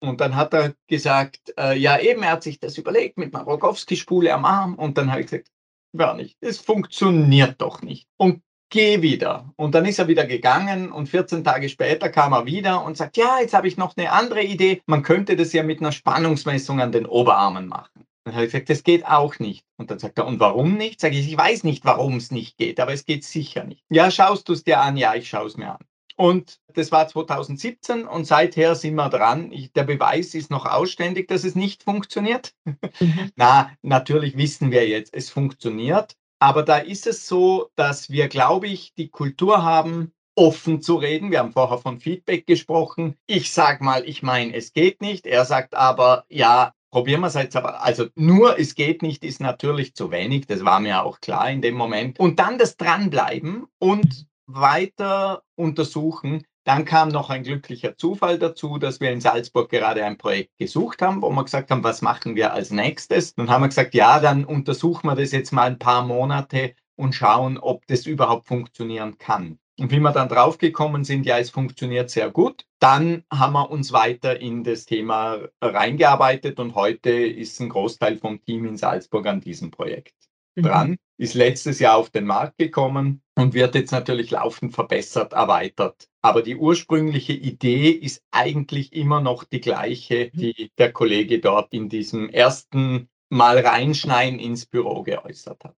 Und 0.00 0.20
dann 0.20 0.36
hat 0.36 0.54
er 0.54 0.74
gesagt, 0.86 1.52
äh, 1.58 1.76
ja 1.78 1.98
eben, 1.98 2.22
er 2.22 2.32
hat 2.32 2.42
sich 2.42 2.58
das 2.58 2.78
überlegt 2.78 3.18
mit 3.18 3.34
einer 3.34 3.44
Rogowski-Spule 3.44 4.32
am 4.32 4.44
Arm. 4.44 4.74
Und 4.74 4.96
dann 4.96 5.10
habe 5.10 5.20
ich 5.20 5.26
gesagt, 5.26 5.50
gar 5.96 6.14
nicht, 6.14 6.36
es 6.40 6.58
funktioniert 6.58 7.60
doch 7.60 7.82
nicht. 7.82 8.08
Und 8.16 8.42
geh 8.70 9.02
wieder. 9.02 9.52
Und 9.56 9.74
dann 9.74 9.84
ist 9.84 9.98
er 9.98 10.08
wieder 10.08 10.26
gegangen 10.26 10.90
und 10.90 11.08
14 11.08 11.44
Tage 11.44 11.68
später 11.68 12.08
kam 12.08 12.32
er 12.32 12.46
wieder 12.46 12.82
und 12.82 12.96
sagt, 12.96 13.16
ja, 13.16 13.38
jetzt 13.40 13.54
habe 13.54 13.68
ich 13.68 13.76
noch 13.76 13.96
eine 13.96 14.12
andere 14.12 14.42
Idee. 14.42 14.82
Man 14.86 15.02
könnte 15.02 15.36
das 15.36 15.52
ja 15.52 15.62
mit 15.62 15.80
einer 15.80 15.92
Spannungsmessung 15.92 16.80
an 16.80 16.90
den 16.90 17.06
Oberarmen 17.06 17.68
machen. 17.68 18.06
Dann 18.24 18.34
habe 18.34 18.46
ich 18.46 18.52
gesagt, 18.52 18.70
das 18.70 18.82
geht 18.82 19.06
auch 19.06 19.38
nicht. 19.38 19.66
Und 19.76 19.90
dann 19.90 19.98
sagt 19.98 20.18
er, 20.18 20.26
und 20.26 20.40
warum 20.40 20.74
nicht? 20.74 21.00
Sage 21.00 21.18
ich, 21.18 21.28
ich 21.28 21.36
weiß 21.36 21.62
nicht, 21.64 21.84
warum 21.84 22.16
es 22.16 22.30
nicht 22.30 22.56
geht, 22.56 22.80
aber 22.80 22.92
es 22.92 23.04
geht 23.04 23.24
sicher 23.24 23.64
nicht. 23.64 23.84
Ja, 23.90 24.10
schaust 24.10 24.48
du 24.48 24.54
es 24.54 24.64
dir 24.64 24.80
an? 24.80 24.96
Ja, 24.96 25.14
ich 25.14 25.28
schaue 25.28 25.46
es 25.46 25.56
mir 25.56 25.72
an. 25.72 25.84
Und 26.16 26.60
das 26.72 26.92
war 26.92 27.08
2017 27.08 28.06
und 28.06 28.24
seither 28.24 28.76
sind 28.76 28.94
wir 28.94 29.08
dran. 29.08 29.50
Ich, 29.50 29.72
der 29.72 29.82
Beweis 29.82 30.34
ist 30.34 30.50
noch 30.50 30.64
ausständig, 30.64 31.28
dass 31.28 31.44
es 31.44 31.54
nicht 31.54 31.82
funktioniert. 31.82 32.54
Mhm. 32.64 33.30
Na, 33.36 33.72
natürlich 33.82 34.36
wissen 34.36 34.70
wir 34.70 34.88
jetzt, 34.88 35.12
es 35.12 35.30
funktioniert. 35.30 36.16
Aber 36.38 36.62
da 36.62 36.78
ist 36.78 37.06
es 37.06 37.26
so, 37.26 37.70
dass 37.74 38.10
wir, 38.10 38.28
glaube 38.28 38.68
ich, 38.68 38.94
die 38.94 39.08
Kultur 39.08 39.62
haben, 39.64 40.12
offen 40.36 40.80
zu 40.80 40.96
reden. 40.96 41.30
Wir 41.30 41.38
haben 41.38 41.52
vorher 41.52 41.78
von 41.78 42.00
Feedback 42.00 42.46
gesprochen. 42.46 43.16
Ich 43.26 43.52
sage 43.52 43.82
mal, 43.84 44.04
ich 44.04 44.22
meine, 44.22 44.54
es 44.54 44.72
geht 44.72 45.00
nicht. 45.00 45.26
Er 45.26 45.44
sagt 45.44 45.74
aber, 45.74 46.24
ja, 46.28 46.73
probieren 46.94 47.22
wir 47.22 47.26
es 47.26 47.34
jetzt 47.34 47.56
aber. 47.56 47.82
Also 47.82 48.06
nur 48.14 48.56
es 48.56 48.76
geht 48.76 49.02
nicht 49.02 49.24
ist 49.24 49.40
natürlich 49.40 49.96
zu 49.96 50.12
wenig. 50.12 50.46
Das 50.46 50.64
war 50.64 50.78
mir 50.78 51.02
auch 51.02 51.18
klar 51.18 51.50
in 51.50 51.60
dem 51.60 51.74
Moment. 51.74 52.20
Und 52.20 52.38
dann 52.38 52.56
das 52.56 52.76
Dranbleiben 52.76 53.66
und 53.80 54.28
weiter 54.46 55.42
untersuchen. 55.56 56.44
Dann 56.62 56.84
kam 56.84 57.08
noch 57.08 57.30
ein 57.30 57.42
glücklicher 57.42 57.96
Zufall 57.96 58.38
dazu, 58.38 58.78
dass 58.78 59.00
wir 59.00 59.10
in 59.10 59.20
Salzburg 59.20 59.70
gerade 59.70 60.04
ein 60.04 60.18
Projekt 60.18 60.56
gesucht 60.56 61.02
haben, 61.02 61.20
wo 61.20 61.30
wir 61.30 61.42
gesagt 61.42 61.72
haben, 61.72 61.82
was 61.82 62.00
machen 62.00 62.36
wir 62.36 62.52
als 62.52 62.70
nächstes? 62.70 63.34
Dann 63.34 63.50
haben 63.50 63.62
wir 63.62 63.68
gesagt, 63.68 63.94
ja, 63.94 64.20
dann 64.20 64.44
untersuchen 64.44 65.08
wir 65.08 65.16
das 65.16 65.32
jetzt 65.32 65.50
mal 65.50 65.66
ein 65.66 65.80
paar 65.80 66.06
Monate 66.06 66.76
und 66.94 67.12
schauen, 67.12 67.58
ob 67.58 67.84
das 67.88 68.06
überhaupt 68.06 68.46
funktionieren 68.46 69.18
kann. 69.18 69.58
Und 69.78 69.90
wie 69.90 69.98
wir 69.98 70.12
dann 70.12 70.28
draufgekommen 70.28 71.04
sind, 71.04 71.26
ja, 71.26 71.38
es 71.38 71.50
funktioniert 71.50 72.08
sehr 72.08 72.30
gut, 72.30 72.64
dann 72.78 73.24
haben 73.32 73.54
wir 73.54 73.70
uns 73.70 73.92
weiter 73.92 74.40
in 74.40 74.62
das 74.62 74.84
Thema 74.84 75.48
reingearbeitet 75.60 76.60
und 76.60 76.76
heute 76.76 77.10
ist 77.10 77.60
ein 77.60 77.70
Großteil 77.70 78.16
vom 78.18 78.40
Team 78.40 78.66
in 78.66 78.76
Salzburg 78.76 79.26
an 79.26 79.40
diesem 79.40 79.70
Projekt 79.70 80.14
mhm. 80.56 80.62
dran 80.62 80.96
ist 81.16 81.34
letztes 81.34 81.78
Jahr 81.78 81.96
auf 81.96 82.10
den 82.10 82.26
Markt 82.26 82.58
gekommen 82.58 83.22
und 83.36 83.54
wird 83.54 83.74
jetzt 83.74 83.92
natürlich 83.92 84.30
laufend 84.30 84.74
verbessert, 84.74 85.32
erweitert. 85.32 86.08
Aber 86.22 86.42
die 86.42 86.56
ursprüngliche 86.56 87.32
Idee 87.32 87.90
ist 87.90 88.22
eigentlich 88.30 88.92
immer 88.92 89.20
noch 89.20 89.44
die 89.44 89.60
gleiche, 89.60 90.30
mhm. 90.32 90.38
die 90.38 90.72
der 90.78 90.92
Kollege 90.92 91.40
dort 91.40 91.72
in 91.72 91.88
diesem 91.88 92.28
ersten 92.28 93.08
Mal 93.30 93.58
reinschneien 93.58 94.38
ins 94.38 94.66
Büro 94.66 95.02
geäußert 95.02 95.64
hat. 95.64 95.76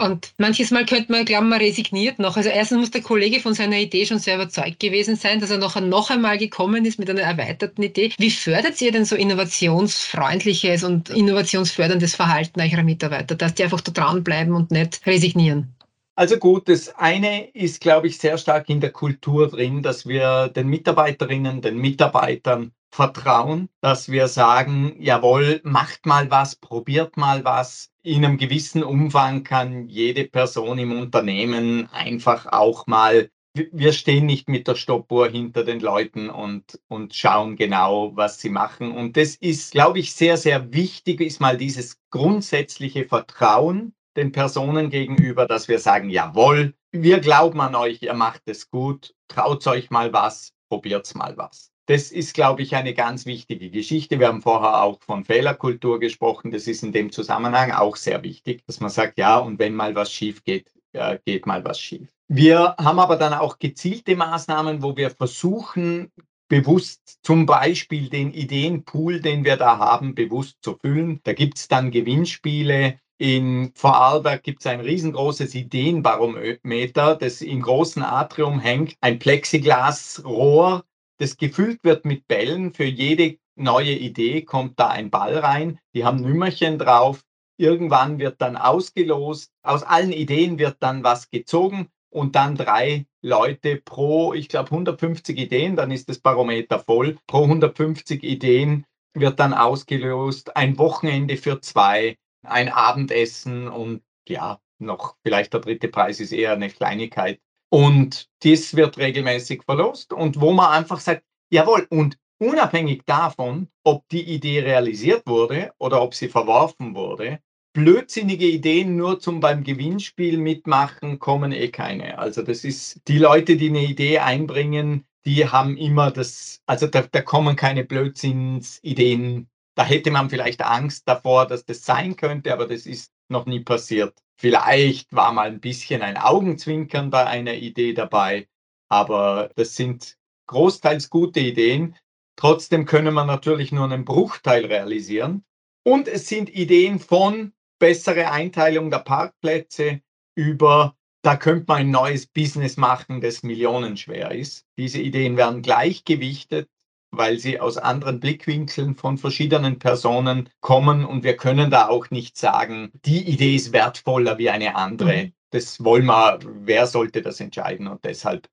Und 0.00 0.32
manches 0.38 0.70
Mal 0.70 0.86
könnte 0.86 1.12
man 1.12 1.26
glauben, 1.26 1.50
man 1.50 1.60
resigniert 1.60 2.18
noch. 2.18 2.38
Also 2.38 2.48
erstens 2.48 2.78
muss 2.78 2.90
der 2.90 3.02
Kollege 3.02 3.38
von 3.38 3.52
seiner 3.52 3.76
Idee 3.76 4.06
schon 4.06 4.18
sehr 4.18 4.36
überzeugt 4.36 4.80
gewesen 4.80 5.14
sein, 5.16 5.40
dass 5.40 5.50
er 5.50 5.58
noch, 5.58 5.78
noch 5.78 6.08
einmal 6.08 6.38
gekommen 6.38 6.86
ist 6.86 6.98
mit 6.98 7.10
einer 7.10 7.20
erweiterten 7.20 7.82
Idee. 7.82 8.10
Wie 8.16 8.30
fördert 8.30 8.80
ihr 8.80 8.92
denn 8.92 9.04
so 9.04 9.14
innovationsfreundliches 9.14 10.84
und 10.84 11.10
innovationsförderndes 11.10 12.14
Verhalten 12.14 12.62
eurer 12.62 12.82
Mitarbeiter, 12.82 13.34
dass 13.34 13.54
die 13.54 13.64
einfach 13.64 13.82
da 13.82 13.92
dranbleiben 13.92 14.54
und 14.54 14.70
nicht 14.70 15.02
resignieren? 15.06 15.74
Also 16.16 16.36
gut, 16.36 16.68
das 16.68 16.94
eine 16.96 17.48
ist, 17.50 17.80
glaube 17.80 18.06
ich, 18.08 18.18
sehr 18.18 18.36
stark 18.36 18.68
in 18.68 18.80
der 18.80 18.92
Kultur 18.92 19.48
drin, 19.48 19.82
dass 19.82 20.06
wir 20.06 20.48
den 20.48 20.68
Mitarbeiterinnen, 20.68 21.62
den 21.62 21.78
Mitarbeitern 21.78 22.72
vertrauen, 22.90 23.68
dass 23.80 24.10
wir 24.10 24.28
sagen, 24.28 24.96
jawohl, 25.00 25.60
macht 25.64 26.06
mal 26.06 26.30
was, 26.30 26.56
probiert 26.56 27.16
mal 27.16 27.44
was. 27.44 27.90
In 28.02 28.24
einem 28.24 28.36
gewissen 28.36 28.82
Umfang 28.82 29.44
kann 29.44 29.88
jede 29.88 30.24
Person 30.24 30.78
im 30.78 30.98
Unternehmen 30.98 31.88
einfach 31.92 32.46
auch 32.46 32.86
mal, 32.86 33.30
wir 33.54 33.92
stehen 33.92 34.26
nicht 34.26 34.48
mit 34.48 34.68
der 34.68 34.74
Stoppuhr 34.74 35.28
hinter 35.28 35.64
den 35.64 35.80
Leuten 35.80 36.30
und, 36.30 36.80
und 36.88 37.14
schauen 37.14 37.56
genau, 37.56 38.16
was 38.16 38.40
sie 38.40 38.50
machen. 38.50 38.92
Und 38.92 39.16
das 39.16 39.36
ist, 39.36 39.72
glaube 39.72 40.00
ich, 40.00 40.12
sehr, 40.14 40.36
sehr 40.36 40.72
wichtig, 40.72 41.20
ist 41.20 41.40
mal 41.40 41.56
dieses 41.56 41.98
grundsätzliche 42.10 43.06
Vertrauen 43.06 43.94
den 44.16 44.32
Personen 44.32 44.90
gegenüber, 44.90 45.46
dass 45.46 45.68
wir 45.68 45.78
sagen, 45.78 46.10
jawohl, 46.10 46.74
wir 46.92 47.20
glauben 47.20 47.60
an 47.60 47.74
euch, 47.74 48.02
ihr 48.02 48.14
macht 48.14 48.42
es 48.46 48.70
gut, 48.70 49.14
traut 49.28 49.66
euch 49.66 49.90
mal 49.90 50.12
was, 50.12 50.52
probiert's 50.68 51.14
mal 51.14 51.36
was. 51.36 51.70
Das 51.86 52.12
ist, 52.12 52.34
glaube 52.34 52.62
ich, 52.62 52.76
eine 52.76 52.94
ganz 52.94 53.26
wichtige 53.26 53.70
Geschichte. 53.70 54.20
Wir 54.20 54.28
haben 54.28 54.42
vorher 54.42 54.82
auch 54.82 55.00
von 55.02 55.24
Fehlerkultur 55.24 55.98
gesprochen. 55.98 56.52
Das 56.52 56.68
ist 56.68 56.84
in 56.84 56.92
dem 56.92 57.10
Zusammenhang 57.10 57.72
auch 57.72 57.96
sehr 57.96 58.22
wichtig, 58.22 58.64
dass 58.66 58.78
man 58.78 58.90
sagt, 58.90 59.18
ja, 59.18 59.38
und 59.38 59.58
wenn 59.58 59.74
mal 59.74 59.94
was 59.96 60.12
schief 60.12 60.44
geht, 60.44 60.70
äh, 60.92 61.18
geht 61.24 61.46
mal 61.46 61.64
was 61.64 61.80
schief. 61.80 62.08
Wir 62.28 62.76
haben 62.78 63.00
aber 63.00 63.16
dann 63.16 63.34
auch 63.34 63.58
gezielte 63.58 64.14
Maßnahmen, 64.14 64.82
wo 64.82 64.96
wir 64.96 65.10
versuchen, 65.10 66.12
bewusst 66.48 67.18
zum 67.22 67.46
Beispiel 67.46 68.08
den 68.08 68.32
Ideenpool, 68.32 69.20
den 69.20 69.44
wir 69.44 69.56
da 69.56 69.78
haben, 69.78 70.14
bewusst 70.14 70.58
zu 70.62 70.76
füllen. 70.76 71.20
Da 71.24 71.32
gibt 71.32 71.58
es 71.58 71.68
dann 71.68 71.90
Gewinnspiele. 71.90 72.98
In 73.20 73.72
Vorarlberg 73.74 74.42
gibt 74.42 74.60
es 74.60 74.66
ein 74.66 74.80
riesengroßes 74.80 75.54
Ideenbarometer, 75.54 77.16
das 77.16 77.42
im 77.42 77.60
großen 77.60 78.02
Atrium 78.02 78.60
hängt. 78.60 78.96
Ein 79.02 79.18
Plexiglasrohr, 79.18 80.84
das 81.18 81.36
gefüllt 81.36 81.84
wird 81.84 82.06
mit 82.06 82.26
Bällen. 82.28 82.72
Für 82.72 82.86
jede 82.86 83.36
neue 83.56 83.92
Idee 83.92 84.40
kommt 84.40 84.80
da 84.80 84.88
ein 84.88 85.10
Ball 85.10 85.36
rein. 85.36 85.78
Die 85.94 86.06
haben 86.06 86.22
Nümmerchen 86.22 86.78
drauf. 86.78 87.20
Irgendwann 87.58 88.18
wird 88.18 88.40
dann 88.40 88.56
ausgelost. 88.56 89.52
Aus 89.62 89.82
allen 89.82 90.12
Ideen 90.12 90.58
wird 90.58 90.78
dann 90.80 91.04
was 91.04 91.28
gezogen 91.28 91.88
und 92.08 92.36
dann 92.36 92.56
drei 92.56 93.04
Leute 93.20 93.76
pro, 93.76 94.32
ich 94.32 94.48
glaube, 94.48 94.70
150 94.70 95.36
Ideen, 95.36 95.76
dann 95.76 95.90
ist 95.90 96.08
das 96.08 96.20
Barometer 96.20 96.78
voll. 96.78 97.18
Pro 97.26 97.42
150 97.42 98.22
Ideen 98.22 98.86
wird 99.12 99.38
dann 99.38 99.52
ausgelost. 99.52 100.56
Ein 100.56 100.78
Wochenende 100.78 101.36
für 101.36 101.60
zwei, 101.60 102.16
ein 102.42 102.68
Abendessen 102.68 103.68
und 103.68 104.02
ja, 104.28 104.60
noch 104.78 105.16
vielleicht 105.22 105.52
der 105.52 105.60
dritte 105.60 105.88
Preis 105.88 106.20
ist 106.20 106.32
eher 106.32 106.52
eine 106.52 106.70
Kleinigkeit. 106.70 107.40
Und 107.70 108.28
das 108.42 108.74
wird 108.74 108.98
regelmäßig 108.98 109.62
verlost 109.64 110.12
und 110.12 110.40
wo 110.40 110.52
man 110.52 110.72
einfach 110.72 111.00
sagt, 111.00 111.22
jawohl, 111.50 111.86
und 111.90 112.18
unabhängig 112.38 113.02
davon, 113.06 113.68
ob 113.84 114.08
die 114.08 114.22
Idee 114.22 114.60
realisiert 114.60 115.26
wurde 115.26 115.72
oder 115.78 116.02
ob 116.02 116.14
sie 116.14 116.28
verworfen 116.28 116.94
wurde, 116.94 117.40
blödsinnige 117.72 118.46
Ideen 118.46 118.96
nur 118.96 119.20
zum 119.20 119.40
beim 119.40 119.62
Gewinnspiel 119.62 120.38
mitmachen, 120.38 121.18
kommen 121.18 121.52
eh 121.52 121.68
keine. 121.68 122.18
Also 122.18 122.42
das 122.42 122.64
ist 122.64 123.00
die 123.06 123.18
Leute, 123.18 123.56
die 123.56 123.68
eine 123.68 123.84
Idee 123.84 124.18
einbringen, 124.18 125.06
die 125.24 125.46
haben 125.46 125.76
immer 125.76 126.10
das, 126.10 126.62
also 126.66 126.86
da, 126.86 127.02
da 127.02 127.22
kommen 127.22 127.56
keine 127.56 127.84
Blödsinnsideen. 127.84 129.48
Da 129.76 129.84
hätte 129.84 130.10
man 130.10 130.30
vielleicht 130.30 130.62
Angst 130.62 131.08
davor, 131.08 131.46
dass 131.46 131.64
das 131.64 131.84
sein 131.84 132.16
könnte, 132.16 132.52
aber 132.52 132.66
das 132.66 132.86
ist 132.86 133.12
noch 133.28 133.46
nie 133.46 133.60
passiert. 133.60 134.18
Vielleicht 134.36 135.14
war 135.14 135.32
mal 135.32 135.48
ein 135.48 135.60
bisschen 135.60 136.02
ein 136.02 136.16
Augenzwinkern 136.16 137.10
bei 137.10 137.26
einer 137.26 137.54
Idee 137.54 137.92
dabei, 137.92 138.48
aber 138.88 139.50
das 139.54 139.76
sind 139.76 140.16
großteils 140.46 141.10
gute 141.10 141.40
Ideen. 141.40 141.96
Trotzdem 142.36 142.86
können 142.86 143.14
wir 143.14 143.24
natürlich 143.24 143.70
nur 143.70 143.84
einen 143.84 144.04
Bruchteil 144.04 144.64
realisieren. 144.64 145.44
Und 145.84 146.08
es 146.08 146.28
sind 146.28 146.50
Ideen 146.50 146.98
von 146.98 147.52
bessere 147.78 148.30
Einteilung 148.30 148.90
der 148.90 148.98
Parkplätze 148.98 150.02
über, 150.34 150.96
da 151.22 151.36
könnte 151.36 151.66
man 151.68 151.78
ein 151.78 151.90
neues 151.90 152.26
Business 152.26 152.76
machen, 152.76 153.20
das 153.20 153.42
millionenschwer 153.42 154.32
ist. 154.32 154.66
Diese 154.78 155.00
Ideen 155.00 155.36
werden 155.36 155.62
gleichgewichtet 155.62 156.68
weil 157.10 157.38
sie 157.38 157.60
aus 157.60 157.76
anderen 157.76 158.20
Blickwinkeln 158.20 158.94
von 158.94 159.18
verschiedenen 159.18 159.78
Personen 159.78 160.48
kommen 160.60 161.04
und 161.04 161.24
wir 161.24 161.36
können 161.36 161.70
da 161.70 161.88
auch 161.88 162.10
nicht 162.10 162.36
sagen, 162.36 162.92
die 163.04 163.28
Idee 163.28 163.56
ist 163.56 163.72
wertvoller 163.72 164.38
wie 164.38 164.50
eine 164.50 164.76
andere. 164.76 165.24
Mhm. 165.24 165.32
Das 165.50 165.82
wollen 165.82 166.06
wir, 166.06 166.38
wer 166.44 166.86
sollte 166.86 167.22
das 167.22 167.40
entscheiden 167.40 167.88
und 167.88 168.04
deshalb 168.04 168.48